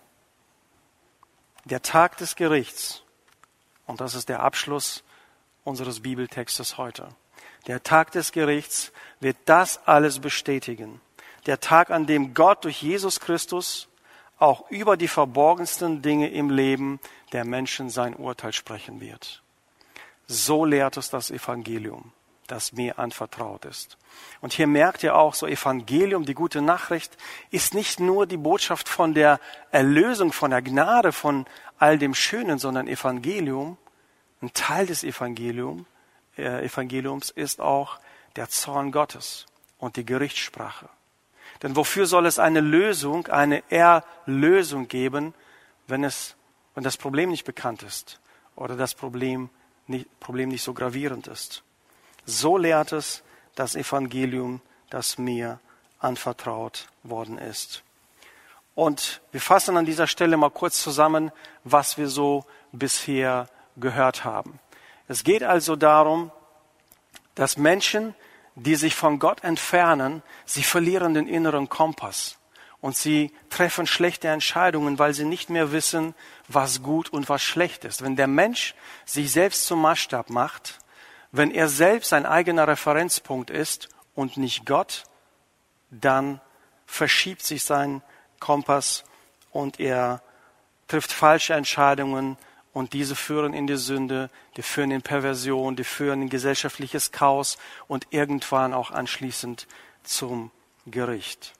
der 1.65 1.81
Tag 1.81 2.17
des 2.17 2.35
Gerichts, 2.35 3.03
und 3.85 4.01
das 4.01 4.15
ist 4.15 4.29
der 4.29 4.41
Abschluss 4.41 5.03
unseres 5.63 6.01
Bibeltextes 6.01 6.77
heute, 6.77 7.09
der 7.67 7.83
Tag 7.83 8.11
des 8.11 8.31
Gerichts 8.31 8.91
wird 9.19 9.37
das 9.45 9.85
alles 9.85 10.19
bestätigen. 10.19 10.99
Der 11.45 11.59
Tag, 11.59 11.91
an 11.91 12.07
dem 12.07 12.33
Gott 12.33 12.65
durch 12.65 12.81
Jesus 12.81 13.19
Christus 13.19 13.87
auch 14.37 14.69
über 14.71 14.97
die 14.97 15.07
verborgensten 15.07 16.01
Dinge 16.01 16.29
im 16.29 16.49
Leben 16.49 16.99
der 17.31 17.45
Menschen 17.45 17.91
sein 17.91 18.15
Urteil 18.15 18.53
sprechen 18.53 18.99
wird. 18.99 19.43
So 20.27 20.65
lehrt 20.65 20.97
es 20.97 21.11
das 21.11 21.29
Evangelium 21.29 22.11
das 22.51 22.73
mir 22.73 22.99
anvertraut 22.99 23.63
ist. 23.63 23.97
Und 24.41 24.51
hier 24.51 24.67
merkt 24.67 25.03
ihr 25.03 25.15
auch, 25.15 25.33
so 25.33 25.47
Evangelium, 25.47 26.25
die 26.25 26.33
gute 26.33 26.61
Nachricht, 26.61 27.17
ist 27.49 27.73
nicht 27.73 28.01
nur 28.01 28.27
die 28.27 28.37
Botschaft 28.37 28.89
von 28.89 29.13
der 29.13 29.39
Erlösung, 29.71 30.33
von 30.33 30.51
der 30.51 30.61
Gnade, 30.61 31.13
von 31.13 31.45
all 31.79 31.97
dem 31.97 32.13
Schönen, 32.13 32.59
sondern 32.59 32.87
Evangelium, 32.87 33.77
ein 34.41 34.53
Teil 34.53 34.85
des 34.85 35.05
Evangelium, 35.05 35.85
äh, 36.37 36.65
Evangeliums 36.65 37.29
ist 37.29 37.61
auch 37.61 37.99
der 38.35 38.49
Zorn 38.49 38.91
Gottes 38.91 39.45
und 39.77 39.95
die 39.95 40.05
Gerichtssprache. 40.05 40.89
Denn 41.63 41.75
wofür 41.77 42.05
soll 42.05 42.25
es 42.25 42.37
eine 42.37 42.59
Lösung, 42.59 43.27
eine 43.27 43.63
Erlösung 43.69 44.89
geben, 44.89 45.33
wenn 45.87 46.03
es, 46.03 46.35
wenn 46.75 46.83
das 46.83 46.97
Problem 46.97 47.29
nicht 47.29 47.45
bekannt 47.45 47.83
ist 47.83 48.19
oder 48.55 48.75
das 48.75 48.93
Problem 48.93 49.49
nicht, 49.87 50.19
Problem 50.19 50.49
nicht 50.49 50.63
so 50.63 50.73
gravierend 50.73 51.27
ist? 51.27 51.63
So 52.31 52.57
lehrt 52.57 52.93
es 52.93 53.23
das 53.55 53.75
Evangelium, 53.75 54.61
das 54.89 55.17
mir 55.17 55.59
anvertraut 55.99 56.87
worden 57.03 57.37
ist. 57.37 57.83
Und 58.73 59.21
wir 59.31 59.41
fassen 59.41 59.75
an 59.75 59.85
dieser 59.85 60.07
Stelle 60.07 60.37
mal 60.37 60.49
kurz 60.49 60.81
zusammen, 60.81 61.31
was 61.65 61.97
wir 61.97 62.07
so 62.07 62.45
bisher 62.71 63.49
gehört 63.75 64.23
haben. 64.23 64.59
Es 65.09 65.25
geht 65.25 65.43
also 65.43 65.75
darum, 65.75 66.31
dass 67.35 67.57
Menschen, 67.57 68.15
die 68.55 68.75
sich 68.75 68.95
von 68.95 69.19
Gott 69.19 69.43
entfernen, 69.43 70.23
sie 70.45 70.63
verlieren 70.63 71.13
den 71.13 71.27
inneren 71.27 71.67
Kompass 71.67 72.37
und 72.79 72.95
sie 72.95 73.33
treffen 73.49 73.87
schlechte 73.87 74.29
Entscheidungen, 74.29 74.99
weil 74.99 75.13
sie 75.13 75.25
nicht 75.25 75.49
mehr 75.49 75.73
wissen, 75.73 76.15
was 76.47 76.81
gut 76.81 77.09
und 77.09 77.27
was 77.27 77.41
schlecht 77.41 77.83
ist. 77.83 78.03
Wenn 78.03 78.15
der 78.15 78.27
Mensch 78.27 78.73
sich 79.05 79.33
selbst 79.33 79.65
zum 79.65 79.81
Maßstab 79.81 80.29
macht, 80.29 80.79
wenn 81.31 81.51
er 81.51 81.69
selbst 81.69 82.13
ein 82.13 82.25
eigener 82.25 82.67
Referenzpunkt 82.67 83.49
ist 83.49 83.89
und 84.15 84.37
nicht 84.37 84.65
Gott, 84.65 85.03
dann 85.89 86.41
verschiebt 86.85 87.43
sich 87.43 87.63
sein 87.63 88.01
Kompass 88.39 89.03
und 89.51 89.79
er 89.79 90.21
trifft 90.87 91.11
falsche 91.11 91.53
Entscheidungen 91.53 92.37
und 92.73 92.93
diese 92.93 93.15
führen 93.15 93.53
in 93.53 93.67
die 93.67 93.77
Sünde, 93.77 94.29
die 94.57 94.61
führen 94.61 94.91
in 94.91 95.01
Perversion, 95.01 95.75
die 95.75 95.83
führen 95.83 96.21
in 96.21 96.29
gesellschaftliches 96.29 97.11
Chaos 97.11 97.57
und 97.87 98.07
irgendwann 98.11 98.73
auch 98.73 98.91
anschließend 98.91 99.67
zum 100.03 100.51
Gericht. 100.85 101.53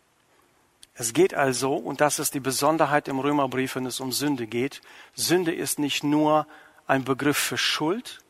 Es 0.94 1.14
geht 1.14 1.34
also, 1.34 1.76
und 1.76 2.02
das 2.02 2.20
ist 2.20 2.34
die 2.34 2.40
Besonderheit 2.40 3.08
im 3.08 3.20
Römerbrief, 3.20 3.76
wenn 3.76 3.86
es 3.86 4.00
um 4.00 4.12
Sünde 4.12 4.48
geht, 4.48 4.82
Sünde 5.16 5.54
ist 5.54 5.80
nicht 5.80 6.04
nur 6.04 6.48
ein 6.88 7.04
Begriff 7.04 7.38
für 7.38 7.58
Schuld, 7.58 8.21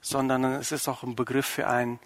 sondern 0.00 0.44
es 0.44 0.72
ist 0.72 0.88
auch 0.88 1.02
ein 1.02 1.16
Begriff 1.16 1.46
für 1.46 1.66
ein, 1.66 1.98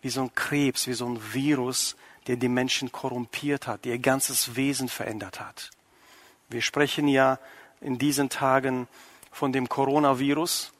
wie 0.00 0.10
so 0.10 0.22
ein 0.22 0.34
Krebs, 0.34 0.86
wie 0.86 0.92
so 0.92 1.06
ein 1.06 1.20
Virus, 1.32 1.96
der 2.26 2.36
die 2.36 2.48
Menschen 2.48 2.92
korrumpiert 2.92 3.66
hat, 3.66 3.84
der 3.84 3.94
ihr 3.94 3.98
ganzes 3.98 4.56
Wesen 4.56 4.88
verändert 4.88 5.40
hat. 5.40 5.70
Wir 6.48 6.62
sprechen 6.62 7.08
ja 7.08 7.38
in 7.80 7.98
diesen 7.98 8.28
Tagen 8.28 8.88
von 9.30 9.52
dem 9.52 9.68
Coronavirus. 9.68 10.72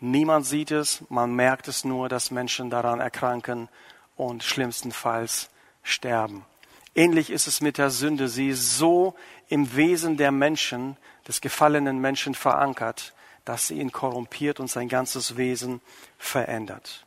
Niemand 0.00 0.46
sieht 0.46 0.70
es, 0.70 1.02
man 1.08 1.34
merkt 1.34 1.68
es 1.68 1.84
nur, 1.84 2.08
dass 2.08 2.30
Menschen 2.30 2.70
daran 2.70 3.00
erkranken 3.00 3.68
und 4.16 4.42
schlimmstenfalls 4.42 5.50
sterben. 5.82 6.44
Ähnlich 6.94 7.30
ist 7.30 7.46
es 7.46 7.60
mit 7.60 7.76
der 7.76 7.90
Sünde. 7.90 8.28
Sie 8.28 8.48
ist 8.48 8.78
so 8.78 9.14
im 9.48 9.76
Wesen 9.76 10.16
der 10.16 10.32
Menschen, 10.32 10.96
des 11.28 11.40
gefallenen 11.40 11.98
Menschen 11.98 12.34
verankert, 12.34 13.12
dass 13.46 13.68
sie 13.68 13.80
ihn 13.80 13.92
korrumpiert 13.92 14.60
und 14.60 14.68
sein 14.68 14.88
ganzes 14.88 15.38
Wesen 15.38 15.80
verändert. 16.18 17.06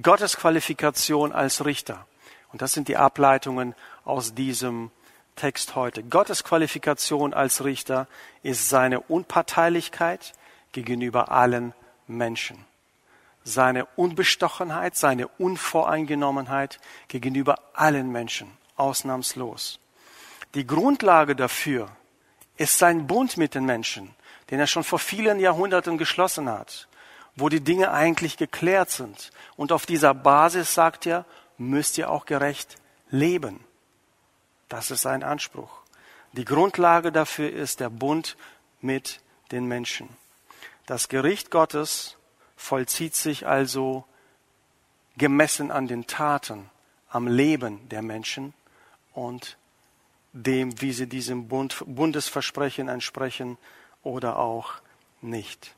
Gottes 0.00 0.38
Qualifikation 0.38 1.32
als 1.32 1.66
Richter. 1.66 2.06
Und 2.52 2.62
das 2.62 2.72
sind 2.72 2.88
die 2.88 2.96
Ableitungen 2.96 3.74
aus 4.04 4.34
diesem 4.34 4.90
Text 5.36 5.74
heute. 5.74 6.02
Gottes 6.02 6.44
Qualifikation 6.44 7.34
als 7.34 7.64
Richter 7.64 8.06
ist 8.42 8.68
seine 8.68 9.00
Unparteilichkeit 9.00 10.32
gegenüber 10.70 11.30
allen 11.32 11.74
Menschen. 12.06 12.64
Seine 13.44 13.86
Unbestochenheit, 13.96 14.94
seine 14.94 15.26
Unvoreingenommenheit 15.26 16.78
gegenüber 17.08 17.58
allen 17.74 18.12
Menschen, 18.12 18.50
ausnahmslos. 18.76 19.80
Die 20.54 20.66
Grundlage 20.66 21.34
dafür 21.34 21.88
ist 22.56 22.78
sein 22.78 23.08
Bund 23.08 23.36
mit 23.36 23.54
den 23.54 23.64
Menschen, 23.64 24.14
den 24.52 24.60
er 24.60 24.66
schon 24.66 24.84
vor 24.84 24.98
vielen 24.98 25.40
Jahrhunderten 25.40 25.96
geschlossen 25.96 26.50
hat, 26.50 26.86
wo 27.36 27.48
die 27.48 27.62
Dinge 27.62 27.90
eigentlich 27.90 28.36
geklärt 28.36 28.90
sind. 28.90 29.32
Und 29.56 29.72
auf 29.72 29.86
dieser 29.86 30.12
Basis, 30.12 30.74
sagt 30.74 31.06
er, 31.06 31.24
müsst 31.56 31.96
ihr 31.96 32.10
auch 32.10 32.26
gerecht 32.26 32.76
leben. 33.08 33.64
Das 34.68 34.90
ist 34.90 35.00
sein 35.00 35.22
Anspruch. 35.22 35.70
Die 36.32 36.44
Grundlage 36.44 37.12
dafür 37.12 37.50
ist 37.50 37.80
der 37.80 37.88
Bund 37.88 38.36
mit 38.82 39.20
den 39.52 39.64
Menschen. 39.64 40.10
Das 40.84 41.08
Gericht 41.08 41.50
Gottes 41.50 42.18
vollzieht 42.54 43.14
sich 43.14 43.46
also 43.46 44.04
gemessen 45.16 45.70
an 45.70 45.88
den 45.88 46.06
Taten, 46.06 46.68
am 47.08 47.26
Leben 47.26 47.88
der 47.88 48.02
Menschen 48.02 48.52
und 49.14 49.56
dem, 50.34 50.78
wie 50.82 50.92
sie 50.92 51.06
diesem 51.06 51.48
Bund, 51.48 51.82
Bundesversprechen 51.86 52.90
entsprechen 52.90 53.56
oder 54.02 54.38
auch 54.38 54.74
nicht. 55.20 55.74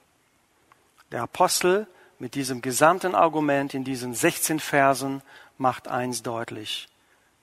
Der 1.12 1.22
Apostel 1.22 1.86
mit 2.18 2.34
diesem 2.34 2.62
gesamten 2.62 3.14
Argument 3.14 3.74
in 3.74 3.84
diesen 3.84 4.14
16 4.14 4.60
Versen 4.60 5.22
macht 5.58 5.88
eins 5.88 6.22
deutlich. 6.22 6.88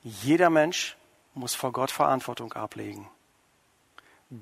Jeder 0.02 0.50
Mensch 0.50 0.96
muss 1.34 1.54
vor 1.54 1.72
Gott 1.72 1.90
Verantwortung 1.90 2.52
ablegen. 2.52 3.08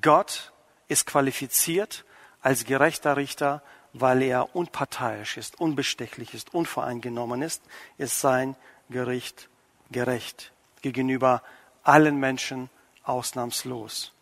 Gott 0.00 0.52
ist 0.88 1.06
qualifiziert 1.06 2.04
als 2.42 2.64
gerechter 2.64 3.16
Richter, 3.16 3.62
weil 3.92 4.22
er 4.22 4.54
unparteiisch 4.54 5.36
ist, 5.36 5.60
unbestechlich 5.60 6.32
ist, 6.32 6.54
unvoreingenommen 6.54 7.42
ist, 7.42 7.62
ist 7.98 8.20
sein 8.20 8.56
Gericht 8.88 9.48
gerecht 9.90 10.52
gegenüber 10.82 11.42
allen 11.82 12.16
Menschen 12.16 12.70
ausnahmslos. 13.04 14.12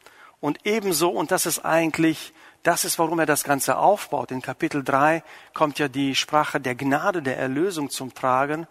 Und 0.40 0.64
ebenso, 0.64 1.10
und 1.10 1.30
das 1.30 1.46
ist 1.46 1.64
eigentlich, 1.64 2.32
das 2.62 2.84
ist, 2.84 2.98
warum 2.98 3.18
er 3.18 3.26
das 3.26 3.44
Ganze 3.44 3.76
aufbaut. 3.78 4.30
In 4.30 4.42
Kapitel 4.42 4.84
3 4.84 5.22
kommt 5.54 5.78
ja 5.78 5.88
die 5.88 6.14
Sprache 6.14 6.60
der 6.60 6.74
Gnade, 6.74 7.22
der 7.22 7.38
Erlösung 7.38 7.90
zum 7.90 8.14
Tragen. 8.14 8.66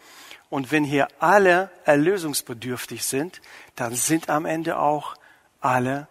Und 0.49 0.71
wenn 0.71 0.84
hier 0.84 1.08
alle 1.19 1.69
erlösungsbedürftig 1.84 3.03
sind, 3.03 3.41
dann 3.75 3.95
sind 3.95 4.30
am 4.30 4.45
Ende 4.45 4.80
auch 4.80 5.15
alle, 5.60 6.08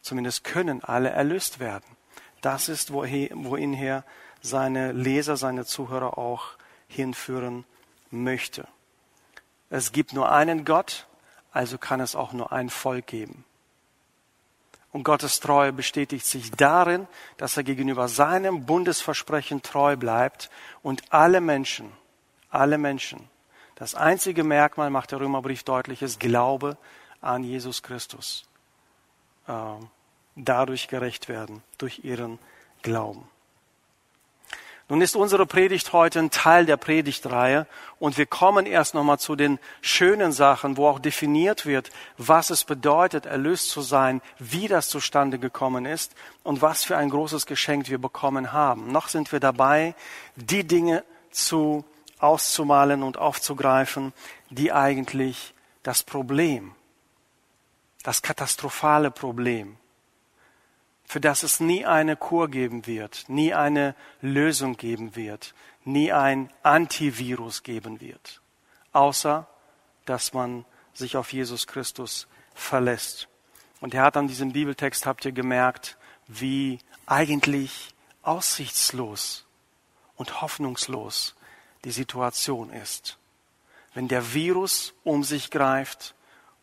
zumindest 0.00 0.42
können 0.42 0.82
alle 0.82 1.10
erlöst 1.10 1.60
werden. 1.60 1.84
Das 2.40 2.68
ist, 2.68 2.92
wohin 2.92 3.72
her 3.72 4.04
seine 4.40 4.92
Leser, 4.92 5.36
seine 5.36 5.66
Zuhörer 5.66 6.18
auch 6.18 6.56
hinführen 6.88 7.64
möchte. 8.10 8.66
Es 9.70 9.92
gibt 9.92 10.14
nur 10.14 10.32
einen 10.32 10.64
Gott, 10.64 11.06
also 11.52 11.78
kann 11.78 12.00
es 12.00 12.16
auch 12.16 12.32
nur 12.32 12.52
ein 12.52 12.70
Volk 12.70 13.06
geben. 13.06 13.44
Und 14.90 15.04
Gottes 15.04 15.40
Treue 15.40 15.72
bestätigt 15.72 16.24
sich 16.24 16.50
darin, 16.50 17.06
dass 17.36 17.56
er 17.56 17.62
gegenüber 17.62 18.08
seinem 18.08 18.64
Bundesversprechen 18.64 19.62
treu 19.62 19.96
bleibt 19.96 20.50
und 20.82 21.02
alle 21.12 21.40
Menschen, 21.40 21.92
alle 22.50 22.78
Menschen, 22.78 23.28
das 23.74 23.94
einzige 23.94 24.42
Merkmal 24.42 24.90
macht 24.90 25.12
der 25.12 25.20
Römerbrief 25.20 25.62
deutlich, 25.62 26.02
ist 26.02 26.18
Glaube 26.18 26.76
an 27.20 27.44
Jesus 27.44 27.82
Christus. 27.82 28.44
Äh, 29.46 29.52
dadurch 30.34 30.88
gerecht 30.88 31.28
werden, 31.28 31.62
durch 31.78 32.04
ihren 32.04 32.38
Glauben. 32.82 33.28
Nun 34.90 35.02
ist 35.02 35.16
unsere 35.16 35.44
Predigt 35.44 35.92
heute 35.92 36.18
ein 36.18 36.30
Teil 36.30 36.64
der 36.64 36.78
Predigtreihe 36.78 37.66
und 37.98 38.16
wir 38.16 38.24
kommen 38.24 38.64
erst 38.64 38.94
nochmal 38.94 39.18
zu 39.18 39.36
den 39.36 39.58
schönen 39.82 40.32
Sachen, 40.32 40.78
wo 40.78 40.88
auch 40.88 40.98
definiert 40.98 41.66
wird, 41.66 41.90
was 42.16 42.48
es 42.48 42.64
bedeutet, 42.64 43.26
erlöst 43.26 43.68
zu 43.68 43.82
sein, 43.82 44.22
wie 44.38 44.66
das 44.66 44.88
zustande 44.88 45.38
gekommen 45.38 45.84
ist 45.84 46.14
und 46.42 46.62
was 46.62 46.84
für 46.84 46.96
ein 46.96 47.10
großes 47.10 47.44
Geschenk 47.44 47.90
wir 47.90 47.98
bekommen 47.98 48.52
haben. 48.52 48.90
Noch 48.90 49.08
sind 49.08 49.30
wir 49.30 49.40
dabei, 49.40 49.94
die 50.36 50.66
Dinge 50.66 51.04
zu 51.30 51.84
auszumalen 52.18 53.02
und 53.02 53.18
aufzugreifen, 53.18 54.14
die 54.48 54.72
eigentlich 54.72 55.52
das 55.82 56.02
Problem, 56.02 56.72
das 58.04 58.22
katastrophale 58.22 59.10
Problem 59.10 59.76
für 61.08 61.20
das 61.20 61.42
es 61.42 61.58
nie 61.58 61.86
eine 61.86 62.16
Kur 62.16 62.48
geben 62.48 62.86
wird, 62.86 63.24
nie 63.28 63.54
eine 63.54 63.94
Lösung 64.20 64.76
geben 64.76 65.16
wird, 65.16 65.54
nie 65.84 66.12
ein 66.12 66.52
Antivirus 66.62 67.62
geben 67.62 68.02
wird, 68.02 68.42
außer 68.92 69.48
dass 70.04 70.34
man 70.34 70.66
sich 70.92 71.16
auf 71.16 71.32
Jesus 71.32 71.66
Christus 71.66 72.28
verlässt. 72.54 73.26
Und 73.80 73.94
er 73.94 74.02
hat 74.02 74.18
an 74.18 74.28
diesem 74.28 74.52
Bibeltext, 74.52 75.06
habt 75.06 75.24
ihr 75.24 75.32
gemerkt, 75.32 75.96
wie 76.26 76.78
eigentlich 77.06 77.94
aussichtslos 78.20 79.46
und 80.16 80.42
hoffnungslos 80.42 81.36
die 81.84 81.90
Situation 81.90 82.70
ist. 82.70 83.18
Wenn 83.94 84.08
der 84.08 84.34
Virus 84.34 84.92
um 85.04 85.24
sich 85.24 85.50
greift 85.50 86.14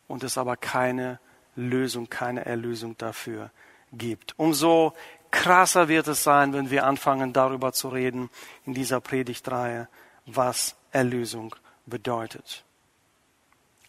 und 0.08 0.24
es 0.24 0.38
aber 0.38 0.56
keine 0.56 1.20
Lösung, 1.56 2.10
keine 2.10 2.46
Erlösung 2.46 2.96
dafür 2.98 3.50
gibt. 3.92 4.34
Umso 4.38 4.94
krasser 5.32 5.88
wird 5.88 6.08
es 6.08 6.24
sein, 6.24 6.54
wenn 6.54 6.70
wir 6.70 6.86
anfangen 6.86 7.34
darüber 7.34 7.74
zu 7.74 7.90
reden 7.90 8.30
in 8.66 8.74
dieser 8.74 9.02
Predigtreihe, 9.02 9.88
was 10.26 10.76
Erlösung 10.92 11.56
bedeutet. 11.86 12.64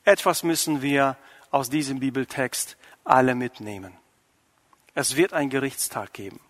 Etwas 0.05 0.43
müssen 0.43 0.83
wir 0.83 1.17
aus 1.51 1.71
diesem 1.71 2.01
Bibeltext 2.01 2.77
alle 3.05 3.35
mitnehmen. 3.35 3.93
Es 4.95 5.17
wird 5.17 5.33
ein 5.33 5.51
Gerichtstag 5.51 6.13
geben. 6.13 6.41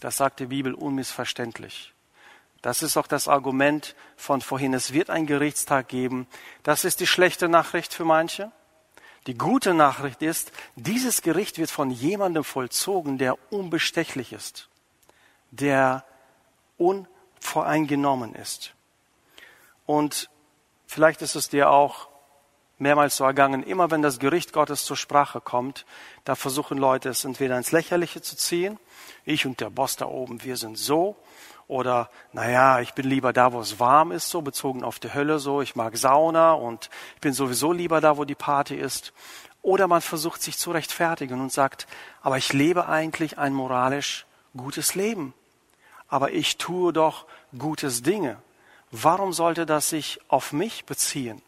Das 0.00 0.16
sagt 0.16 0.40
die 0.40 0.46
Bibel 0.46 0.74
unmissverständlich. 0.74 1.92
Das 2.62 2.82
ist 2.82 2.96
auch 2.96 3.06
das 3.06 3.28
Argument 3.28 3.94
von 4.16 4.40
vorhin. 4.40 4.74
Es 4.74 4.92
wird 4.92 5.10
ein 5.10 5.26
Gerichtstag 5.26 5.88
geben. 5.88 6.26
Das 6.62 6.84
ist 6.84 7.00
die 7.00 7.06
schlechte 7.06 7.48
Nachricht 7.48 7.94
für 7.94 8.04
manche. 8.04 8.52
Die 9.30 9.38
gute 9.38 9.74
Nachricht 9.74 10.22
ist, 10.22 10.50
dieses 10.74 11.22
Gericht 11.22 11.58
wird 11.58 11.70
von 11.70 11.92
jemandem 11.92 12.42
vollzogen, 12.42 13.16
der 13.16 13.36
unbestechlich 13.52 14.32
ist, 14.32 14.68
der 15.52 16.04
unvoreingenommen 16.78 18.34
ist. 18.34 18.74
Und 19.86 20.30
vielleicht 20.88 21.22
ist 21.22 21.36
es 21.36 21.48
dir 21.48 21.70
auch 21.70 22.08
mehrmals 22.78 23.18
so 23.18 23.22
ergangen, 23.22 23.62
immer 23.62 23.92
wenn 23.92 24.02
das 24.02 24.18
Gericht 24.18 24.52
Gottes 24.52 24.84
zur 24.84 24.96
Sprache 24.96 25.40
kommt, 25.40 25.86
da 26.24 26.34
versuchen 26.34 26.76
Leute 26.76 27.08
es 27.08 27.24
entweder 27.24 27.56
ins 27.56 27.70
Lächerliche 27.70 28.22
zu 28.22 28.36
ziehen, 28.36 28.80
ich 29.24 29.46
und 29.46 29.60
der 29.60 29.70
Boss 29.70 29.94
da 29.94 30.06
oben, 30.06 30.42
wir 30.42 30.56
sind 30.56 30.76
so, 30.76 31.14
oder, 31.70 32.10
naja, 32.32 32.80
ich 32.80 32.94
bin 32.94 33.08
lieber 33.08 33.32
da, 33.32 33.52
wo 33.52 33.60
es 33.60 33.78
warm 33.78 34.10
ist, 34.10 34.28
so 34.28 34.42
bezogen 34.42 34.82
auf 34.82 34.98
die 34.98 35.14
Hölle, 35.14 35.38
so, 35.38 35.62
ich 35.62 35.76
mag 35.76 35.96
Sauna 35.96 36.52
und 36.52 36.90
ich 37.14 37.20
bin 37.20 37.32
sowieso 37.32 37.72
lieber 37.72 38.00
da, 38.00 38.16
wo 38.16 38.24
die 38.24 38.34
Party 38.34 38.74
ist. 38.74 39.12
Oder 39.62 39.86
man 39.86 40.00
versucht 40.00 40.42
sich 40.42 40.58
zu 40.58 40.72
rechtfertigen 40.72 41.40
und 41.40 41.52
sagt, 41.52 41.86
aber 42.22 42.38
ich 42.38 42.52
lebe 42.52 42.88
eigentlich 42.88 43.38
ein 43.38 43.52
moralisch 43.52 44.26
gutes 44.56 44.96
Leben. 44.96 45.32
Aber 46.08 46.32
ich 46.32 46.58
tue 46.58 46.92
doch 46.92 47.26
gutes 47.56 48.02
Dinge. 48.02 48.38
Warum 48.90 49.32
sollte 49.32 49.64
das 49.64 49.90
sich 49.90 50.18
auf 50.26 50.52
mich 50.52 50.86
beziehen? 50.86 51.40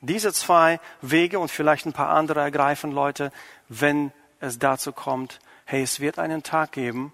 Diese 0.00 0.32
zwei 0.32 0.80
Wege 1.02 1.38
und 1.38 1.52
vielleicht 1.52 1.86
ein 1.86 1.92
paar 1.92 2.08
andere 2.08 2.40
ergreifen 2.40 2.90
Leute, 2.90 3.30
wenn 3.68 4.10
es 4.40 4.58
dazu 4.58 4.90
kommt, 4.92 5.38
hey, 5.66 5.82
es 5.82 6.00
wird 6.00 6.18
einen 6.18 6.42
Tag 6.42 6.72
geben, 6.72 7.12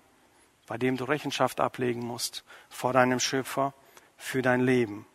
bei 0.68 0.76
dem 0.78 0.96
du 0.96 1.04
Rechenschaft 1.04 1.60
ablegen 1.60 2.06
musst 2.06 2.44
vor 2.68 2.92
deinem 2.92 3.20
Schöpfer 3.20 3.74
für 4.16 4.42
dein 4.42 4.60
Leben. 4.60 5.06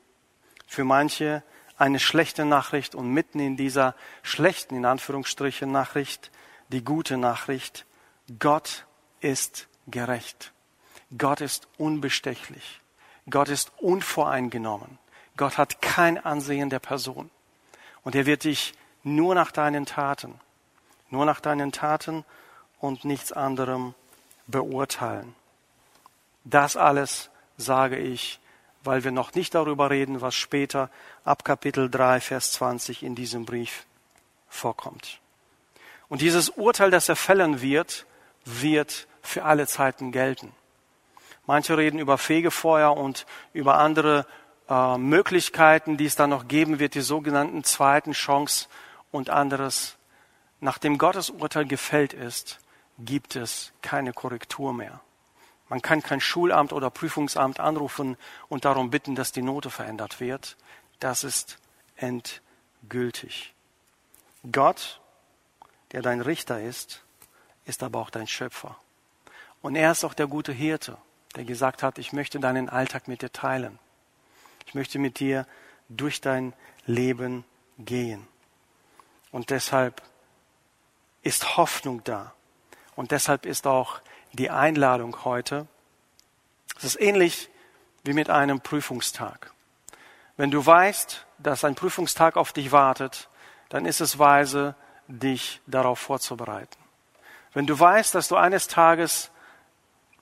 Für 0.68 0.84
manche 0.84 1.44
eine 1.78 2.00
schlechte 2.00 2.44
Nachricht 2.44 2.96
und 2.96 3.14
mitten 3.14 3.40
in 3.40 3.56
dieser 3.56 3.96
schlechten, 4.24 4.76
in 4.76 4.86
Anführungsstrichen, 4.86 5.72
Nachricht, 5.72 6.32
die 6.70 6.84
gute 6.84 7.18
Nachricht, 7.18 7.86
Gott 8.40 8.86
ist 9.20 9.68
gerecht. 9.88 10.54
Gott 11.18 11.42
ist 11.42 11.68
unbestechlich. 11.78 12.82
Gott 13.30 13.50
ist 13.50 13.72
unvoreingenommen. 13.78 14.98
Gott 15.38 15.58
hat 15.58 15.82
kein 15.82 16.24
Ansehen 16.24 16.70
der 16.70 16.80
Person. 16.80 17.30
Und 18.04 18.16
er 18.16 18.26
wird 18.26 18.44
dich 18.44 18.74
nur 19.04 19.36
nach 19.36 19.52
deinen 19.52 19.86
Taten, 19.86 20.40
nur 21.10 21.26
nach 21.26 21.40
deinen 21.40 21.72
Taten 21.72 22.26
und 22.80 23.06
nichts 23.06 23.32
anderem 23.32 23.94
beurteilen. 24.48 25.36
Das 26.44 26.76
alles 26.78 27.30
sage 27.58 27.98
ich, 27.98 28.40
weil 28.84 29.04
wir 29.04 29.12
noch 29.12 29.34
nicht 29.34 29.56
darüber 29.56 29.90
reden, 29.90 30.22
was 30.22 30.36
später 30.36 30.90
ab 31.24 31.46
Kapitel 31.46 31.90
3, 31.90 32.20
Vers 32.20 32.52
20 32.54 33.04
in 33.04 33.16
diesem 33.16 33.46
Brief 33.46 33.86
vorkommt. 34.50 35.20
Und 36.10 36.22
dieses 36.22 36.50
Urteil, 36.50 36.92
das 36.92 37.10
er 37.10 37.16
fällen 37.16 37.62
wird, 37.62 38.06
wird 38.46 39.08
für 39.22 39.46
alle 39.46 39.68
Zeiten 39.68 40.12
gelten. 40.12 40.52
Manche 41.46 41.78
reden 41.78 42.00
über 42.00 42.18
Fegefeuer 42.18 42.96
und 42.96 43.26
über 43.54 43.78
andere 43.78 44.26
äh, 44.70 44.98
Möglichkeiten, 44.98 45.98
die 45.98 46.06
es 46.06 46.16
dann 46.16 46.30
noch 46.30 46.48
geben 46.48 46.80
wird, 46.80 46.96
die 46.96 47.02
sogenannten 47.02 47.64
zweiten 47.64 48.12
Chance 48.12 48.68
und 49.12 49.30
anderes. 49.30 49.98
Nachdem 50.60 50.98
Gottes 50.98 51.30
Urteil 51.30 51.66
gefällt 51.66 52.14
ist, 52.14 52.60
gibt 53.00 53.36
es 53.36 53.74
keine 53.82 54.14
Korrektur 54.14 54.74
mehr. 54.74 55.02
Man 55.74 55.82
kann 55.82 56.04
kein 56.04 56.22
Schulamt 56.22 56.72
oder 56.72 56.92
Prüfungsamt 56.92 57.60
anrufen 57.60 58.16
und 58.48 58.64
darum 58.64 58.92
bitten, 58.92 59.16
dass 59.16 59.32
die 59.32 59.42
Note 59.42 59.72
verändert 59.72 60.20
wird. 60.20 60.56
Das 61.00 61.24
ist 61.24 61.58
endgültig. 61.96 63.56
Gott, 64.52 65.02
der 65.92 66.04
dein 66.04 66.22
Richter 66.22 66.62
ist, 66.62 67.04
ist 67.66 67.82
aber 67.82 67.98
auch 67.98 68.12
dein 68.12 68.28
Schöpfer. 68.28 68.78
Und 69.64 69.76
er 69.76 69.92
ist 69.92 70.04
auch 70.04 70.14
der 70.14 70.28
gute 70.28 70.52
Hirte, 70.52 71.00
der 71.36 71.44
gesagt 71.44 71.82
hat, 71.82 71.98
ich 71.98 72.14
möchte 72.14 72.40
deinen 72.40 72.70
Alltag 72.70 73.08
mit 73.08 73.24
dir 73.24 73.34
teilen. 73.34 73.80
Ich 74.68 74.76
möchte 74.76 75.00
mit 75.00 75.20
dir 75.20 75.48
durch 75.90 76.22
dein 76.22 76.54
Leben 76.86 77.46
gehen. 77.80 78.28
Und 79.32 79.50
deshalb 79.50 80.04
ist 81.24 81.58
Hoffnung 81.58 82.04
da. 82.04 82.36
Und 82.96 83.10
deshalb 83.10 83.48
ist 83.48 83.66
auch 83.66 84.02
die 84.34 84.50
Einladung 84.50 85.24
heute. 85.24 85.68
Es 86.78 86.84
ist 86.84 87.00
ähnlich 87.00 87.50
wie 88.04 88.14
mit 88.14 88.30
einem 88.30 88.62
Prüfungstag. 88.62 89.54
Wenn 90.36 90.52
du 90.52 90.66
weißt, 90.66 91.26
dass 91.38 91.64
ein 91.64 91.76
Prüfungstag 91.76 92.36
auf 92.36 92.52
dich 92.52 92.72
wartet, 92.72 93.30
dann 93.70 93.86
ist 93.86 94.02
es 94.02 94.18
weise, 94.20 94.76
dich 95.08 95.62
darauf 95.68 96.00
vorzubereiten. 96.00 96.78
Wenn 97.54 97.68
du 97.68 97.80
weißt, 97.80 98.16
dass 98.16 98.28
du 98.28 98.36
eines 98.36 98.68
Tages 98.68 99.30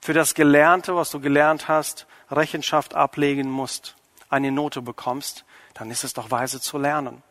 für 0.00 0.12
das 0.12 0.34
Gelernte, 0.34 0.94
was 0.94 1.10
du 1.10 1.20
gelernt 1.20 1.68
hast, 1.68 2.06
Rechenschaft 2.30 2.94
ablegen 2.94 3.50
musst, 3.50 3.96
eine 4.28 4.52
Note 4.52 4.82
bekommst, 4.82 5.44
dann 5.74 5.90
ist 5.90 6.04
es 6.04 6.12
doch 6.12 6.30
weise 6.30 6.60
zu 6.60 6.76
lernen. 6.76 7.22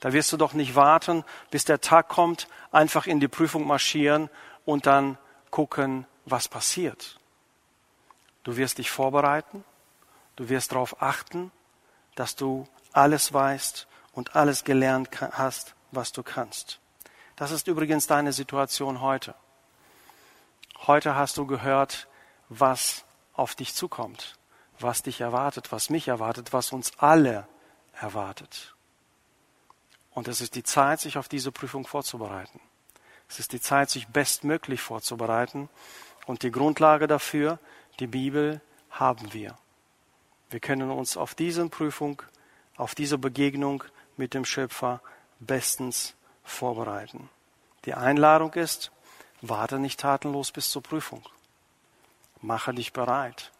Da 0.00 0.12
wirst 0.12 0.32
du 0.32 0.36
doch 0.36 0.52
nicht 0.52 0.76
warten, 0.76 1.24
bis 1.50 1.64
der 1.64 1.80
Tag 1.80 2.08
kommt, 2.08 2.46
einfach 2.70 3.06
in 3.06 3.18
die 3.18 3.26
Prüfung 3.26 3.66
marschieren 3.66 4.30
und 4.64 4.86
dann 4.86 5.18
gucken, 5.50 6.06
was 6.30 6.48
passiert. 6.48 7.18
Du 8.42 8.56
wirst 8.56 8.78
dich 8.78 8.90
vorbereiten, 8.90 9.64
du 10.36 10.48
wirst 10.48 10.72
darauf 10.72 11.02
achten, 11.02 11.50
dass 12.14 12.36
du 12.36 12.66
alles 12.92 13.32
weißt 13.32 13.86
und 14.12 14.36
alles 14.36 14.64
gelernt 14.64 15.20
hast, 15.20 15.74
was 15.90 16.12
du 16.12 16.22
kannst. 16.22 16.80
Das 17.36 17.50
ist 17.50 17.68
übrigens 17.68 18.06
deine 18.06 18.32
Situation 18.32 19.00
heute. 19.00 19.34
Heute 20.86 21.14
hast 21.14 21.36
du 21.36 21.46
gehört, 21.46 22.08
was 22.48 23.04
auf 23.34 23.54
dich 23.54 23.74
zukommt, 23.74 24.38
was 24.80 25.02
dich 25.02 25.20
erwartet, 25.20 25.70
was 25.70 25.90
mich 25.90 26.08
erwartet, 26.08 26.52
was 26.52 26.72
uns 26.72 26.92
alle 26.98 27.46
erwartet. 27.92 28.74
Und 30.10 30.26
es 30.26 30.40
ist 30.40 30.54
die 30.56 30.64
Zeit, 30.64 31.00
sich 31.00 31.18
auf 31.18 31.28
diese 31.28 31.52
Prüfung 31.52 31.86
vorzubereiten. 31.86 32.60
Es 33.28 33.38
ist 33.38 33.52
die 33.52 33.60
Zeit, 33.60 33.90
sich 33.90 34.08
bestmöglich 34.08 34.80
vorzubereiten. 34.80 35.68
Und 36.28 36.42
die 36.42 36.50
Grundlage 36.50 37.06
dafür, 37.06 37.58
die 38.00 38.06
Bibel, 38.06 38.60
haben 38.90 39.32
wir. 39.32 39.56
Wir 40.50 40.60
können 40.60 40.90
uns 40.90 41.16
auf 41.16 41.34
diese 41.34 41.66
Prüfung, 41.70 42.20
auf 42.76 42.94
diese 42.94 43.16
Begegnung 43.16 43.82
mit 44.18 44.34
dem 44.34 44.44
Schöpfer 44.44 45.00
bestens 45.40 46.14
vorbereiten. 46.44 47.30
Die 47.86 47.94
Einladung 47.94 48.52
ist, 48.52 48.92
warte 49.40 49.78
nicht 49.78 50.00
tatenlos 50.00 50.52
bis 50.52 50.70
zur 50.70 50.82
Prüfung. 50.82 51.22
Mache 52.42 52.74
dich 52.74 52.92
bereit. 52.92 53.50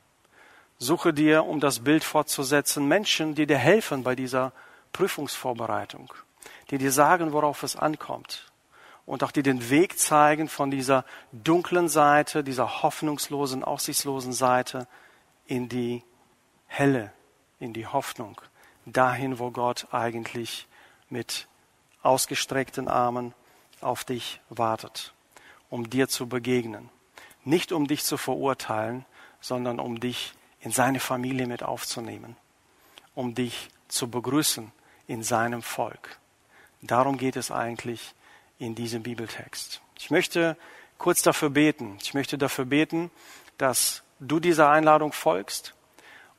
Suche 0.77 1.15
dir, 1.15 1.47
um 1.47 1.61
das 1.61 1.81
Bild 1.81 2.05
fortzusetzen, 2.05 2.87
Menschen, 2.87 3.35
die 3.35 3.47
dir 3.47 3.57
helfen 3.57 4.03
bei 4.03 4.15
dieser 4.15 4.53
Prüfungsvorbereitung, 4.93 6.13
die 6.71 6.77
dir 6.77 6.93
sagen, 6.93 7.33
worauf 7.33 7.63
es 7.63 7.77
ankommt 7.77 8.48
und 9.09 9.25
auch 9.25 9.33
die 9.33 9.43
den 9.43 9.71
Weg 9.71 9.99
zeigen 9.99 10.51
von 10.51 10.71
dieser 10.71 11.03
dunklen 11.33 11.89
Seite, 11.89 12.45
dieser 12.45 12.83
hoffnungslosen, 12.83 13.65
aussichtslosen 13.65 14.35
Seite 14.35 14.87
in 15.47 15.71
die 15.71 16.05
helle, 16.67 17.11
in 17.59 17.73
die 17.73 17.87
Hoffnung, 17.87 18.39
dahin, 18.85 19.39
wo 19.39 19.51
Gott 19.51 19.87
eigentlich 19.93 20.69
mit 21.09 21.49
ausgestreckten 22.03 22.87
Armen 22.87 23.33
auf 23.81 24.05
dich 24.05 24.43
wartet, 24.51 25.15
um 25.71 25.89
dir 25.89 26.09
zu 26.09 26.27
begegnen. 26.29 26.91
Nicht 27.45 27.73
um 27.73 27.87
dich 27.87 28.05
zu 28.05 28.19
verurteilen, 28.19 29.07
sondern 29.41 29.81
um 29.81 30.01
dich 30.01 30.35
in 30.61 30.71
seine 30.71 31.01
Familie 31.01 31.47
mit 31.47 31.63
aufzunehmen, 31.63 32.37
um 33.15 33.35
dich 33.35 33.71
zu 33.89 34.11
begrüßen 34.11 34.71
in 35.07 35.23
seinem 35.23 35.63
Volk. 35.63 36.19
Darum 36.83 37.17
geht 37.17 37.37
es 37.37 37.51
eigentlich 37.51 38.15
in 38.59 38.75
diesem 38.75 39.03
Bibeltext. 39.03 39.81
Ich 39.99 40.11
möchte 40.11 40.57
kurz 40.99 41.23
dafür 41.23 41.51
beten. 41.51 41.97
Ich 42.03 42.15
möchte 42.15 42.39
dafür 42.39 42.65
beten, 42.65 43.11
dass 43.57 44.03
du 44.21 44.41
dieser 44.41 44.71
Einladung 44.71 45.13
folgst 45.13 45.75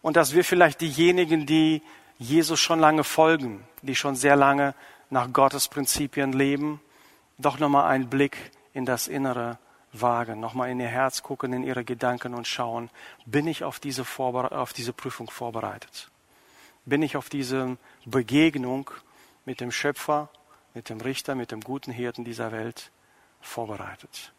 und 0.02 0.16
dass 0.18 0.34
wir 0.34 0.44
vielleicht 0.44 0.82
diejenigen, 0.82 1.46
die 1.46 1.82
Jesus 2.18 2.60
schon 2.60 2.80
lange 2.80 3.04
folgen, 3.04 3.64
die 3.82 3.96
schon 3.96 4.16
sehr 4.16 4.36
lange 4.36 4.76
nach 5.10 5.32
Gottes 5.32 5.68
Prinzipien 5.68 6.34
leben, 6.34 6.82
doch 7.38 7.60
nochmal 7.60 7.90
einen 7.90 8.10
Blick 8.10 8.52
in 8.74 8.86
das 8.86 9.08
Innere 9.08 9.58
wagen, 9.94 10.40
nochmal 10.40 10.70
in 10.70 10.80
ihr 10.80 10.88
Herz 10.88 11.24
gucken, 11.24 11.54
in 11.54 11.64
ihre 11.64 11.84
Gedanken 11.84 12.34
und 12.34 12.48
schauen, 12.48 12.90
bin 13.26 13.48
ich 13.48 13.64
auf 13.64 13.80
diese, 13.80 14.06
auf 14.18 14.74
diese 14.74 14.94
Prüfung 14.94 15.30
vorbereitet? 15.30 16.10
Bin 16.86 17.02
ich 17.02 17.18
auf 17.18 17.30
diese 17.30 17.78
Begegnung 18.06 18.92
mit 19.46 19.62
dem 19.62 19.72
Schöpfer, 19.72 20.30
mit 20.74 20.90
dem 20.90 21.02
Richter, 21.02 21.36
mit 21.36 21.52
dem 21.52 21.62
guten 21.62 21.92
Hirten 21.92 22.24
dieser 22.24 22.52
Welt 22.52 22.92
vorbereitet? 23.42 24.34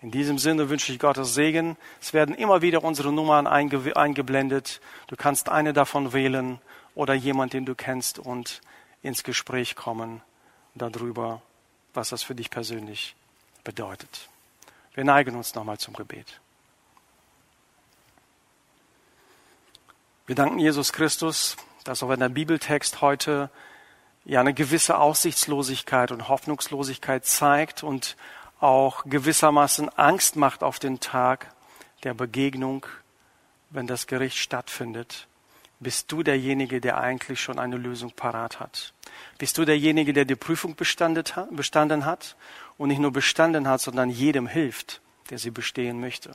In 0.00 0.10
diesem 0.10 0.38
Sinne 0.38 0.68
wünsche 0.68 0.92
ich 0.92 0.98
Gottes 0.98 1.32
Segen. 1.32 1.78
Es 2.00 2.12
werden 2.12 2.34
immer 2.34 2.60
wieder 2.60 2.84
unsere 2.84 3.10
Nummern 3.10 3.46
einge 3.46 3.96
eingeblendet. 3.96 4.82
Du 5.06 5.16
kannst 5.16 5.48
eine 5.48 5.72
davon 5.72 6.12
wählen 6.12 6.60
oder 6.94 7.14
jemand, 7.14 7.54
den 7.54 7.64
du 7.64 7.74
kennst 7.74 8.18
und 8.18 8.60
ins 9.02 9.22
Gespräch 9.22 9.76
kommen 9.76 10.20
darüber, 10.74 11.40
was 11.94 12.10
das 12.10 12.22
für 12.22 12.34
dich 12.34 12.50
persönlich 12.50 13.16
bedeutet. 13.62 14.28
Wir 14.94 15.04
neigen 15.04 15.36
uns 15.36 15.54
nochmal 15.54 15.78
zum 15.78 15.94
Gebet. 15.94 16.40
Wir 20.26 20.34
danken 20.34 20.58
Jesus 20.58 20.92
Christus, 20.92 21.56
dass 21.84 22.02
auch 22.02 22.08
wenn 22.08 22.20
der 22.20 22.28
Bibeltext 22.28 23.00
heute 23.00 23.50
ja 24.24 24.40
eine 24.40 24.54
gewisse 24.54 24.98
Aussichtslosigkeit 24.98 26.10
und 26.10 26.28
Hoffnungslosigkeit 26.28 27.26
zeigt 27.26 27.82
und 27.82 28.16
auch 28.60 29.04
gewissermaßen 29.04 29.88
Angst 29.90 30.36
macht 30.36 30.62
auf 30.62 30.78
den 30.78 31.00
Tag 31.00 31.52
der 32.02 32.14
Begegnung, 32.14 32.86
wenn 33.70 33.86
das 33.86 34.06
Gericht 34.06 34.38
stattfindet, 34.38 35.26
bist 35.80 36.10
du 36.12 36.22
derjenige, 36.22 36.80
der 36.80 36.98
eigentlich 36.98 37.40
schon 37.40 37.58
eine 37.58 37.76
Lösung 37.76 38.12
parat 38.12 38.60
hat. 38.60 38.94
Bist 39.38 39.58
du 39.58 39.64
derjenige, 39.64 40.12
der 40.12 40.24
die 40.24 40.36
Prüfung 40.36 40.76
bestanden 40.76 42.04
hat 42.06 42.36
und 42.78 42.88
nicht 42.88 43.00
nur 43.00 43.12
bestanden 43.12 43.68
hat, 43.68 43.80
sondern 43.80 44.10
jedem 44.10 44.46
hilft, 44.46 45.00
der 45.30 45.38
sie 45.38 45.50
bestehen 45.50 46.00
möchte. 46.00 46.34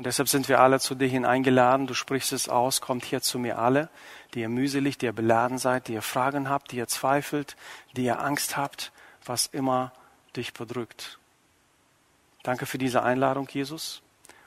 Und 0.00 0.06
deshalb 0.06 0.30
sind 0.30 0.48
wir 0.48 0.60
alle 0.60 0.80
zu 0.80 0.94
dir 0.94 1.08
hineingeladen. 1.08 1.86
Du 1.86 1.92
sprichst 1.92 2.32
es 2.32 2.48
aus, 2.48 2.80
kommt 2.80 3.04
hier 3.04 3.20
zu 3.20 3.38
mir 3.38 3.58
alle, 3.58 3.90
die 4.32 4.40
ihr 4.40 4.48
mühselig, 4.48 4.96
die 4.96 5.04
ihr 5.04 5.12
beladen 5.12 5.58
seid, 5.58 5.88
die 5.88 5.92
ihr 5.92 6.00
Fragen 6.00 6.48
habt, 6.48 6.72
die 6.72 6.78
ihr 6.78 6.88
zweifelt, 6.88 7.54
die 7.94 8.04
ihr 8.04 8.18
Angst 8.18 8.56
habt, 8.56 8.92
was 9.26 9.44
immer 9.48 9.92
dich 10.36 10.54
bedrückt. 10.54 11.18
Danke 12.42 12.64
für 12.64 12.78
diese 12.78 13.02
Einladung, 13.02 13.46
Jesus. 13.52 14.00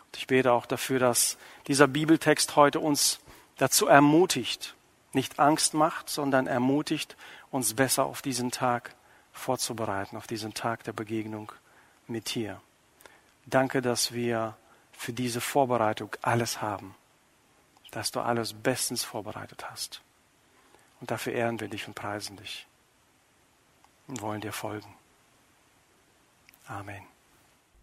Und 0.08 0.18
ich 0.18 0.26
bete 0.26 0.52
auch 0.52 0.66
dafür, 0.66 0.98
dass 0.98 1.38
dieser 1.68 1.88
Bibeltext 1.88 2.56
heute 2.56 2.80
uns 2.80 3.20
dazu 3.58 3.86
ermutigt, 3.86 4.74
nicht 5.12 5.38
Angst 5.38 5.76
macht, 5.76 6.10
sondern 6.10 6.48
ermutigt, 6.48 7.16
uns 7.52 7.76
besser 7.76 8.06
auf 8.06 8.24
diesen 8.24 8.50
Tag 8.50 8.96
vorzubereiten, 9.32 10.18
auf 10.18 10.26
diesen 10.26 10.56
Tag 10.56 10.84
der 10.86 10.94
Begegnung 10.94 11.52
mit 12.08 12.34
dir. 12.34 12.60
Danke, 13.46 13.84
dass 13.84 14.14
wir 14.14 14.56
für 14.94 15.14
diese 15.14 15.42
Vorbereitung 15.42 16.16
alles 16.22 16.62
haben, 16.62 16.96
dass 17.92 18.12
du 18.12 18.22
alles 18.22 18.54
bestens 18.54 19.04
vorbereitet 19.04 19.70
hast. 19.70 20.02
Und 21.02 21.12
dafür 21.12 21.34
ehren 21.34 21.60
wir 21.60 21.68
dich 21.68 21.88
und 21.88 21.96
preisen 21.96 22.38
dich 22.38 22.66
und 24.08 24.22
wollen 24.22 24.42
dir 24.42 24.54
folgen. 24.54 24.96
Amen. 26.68 27.13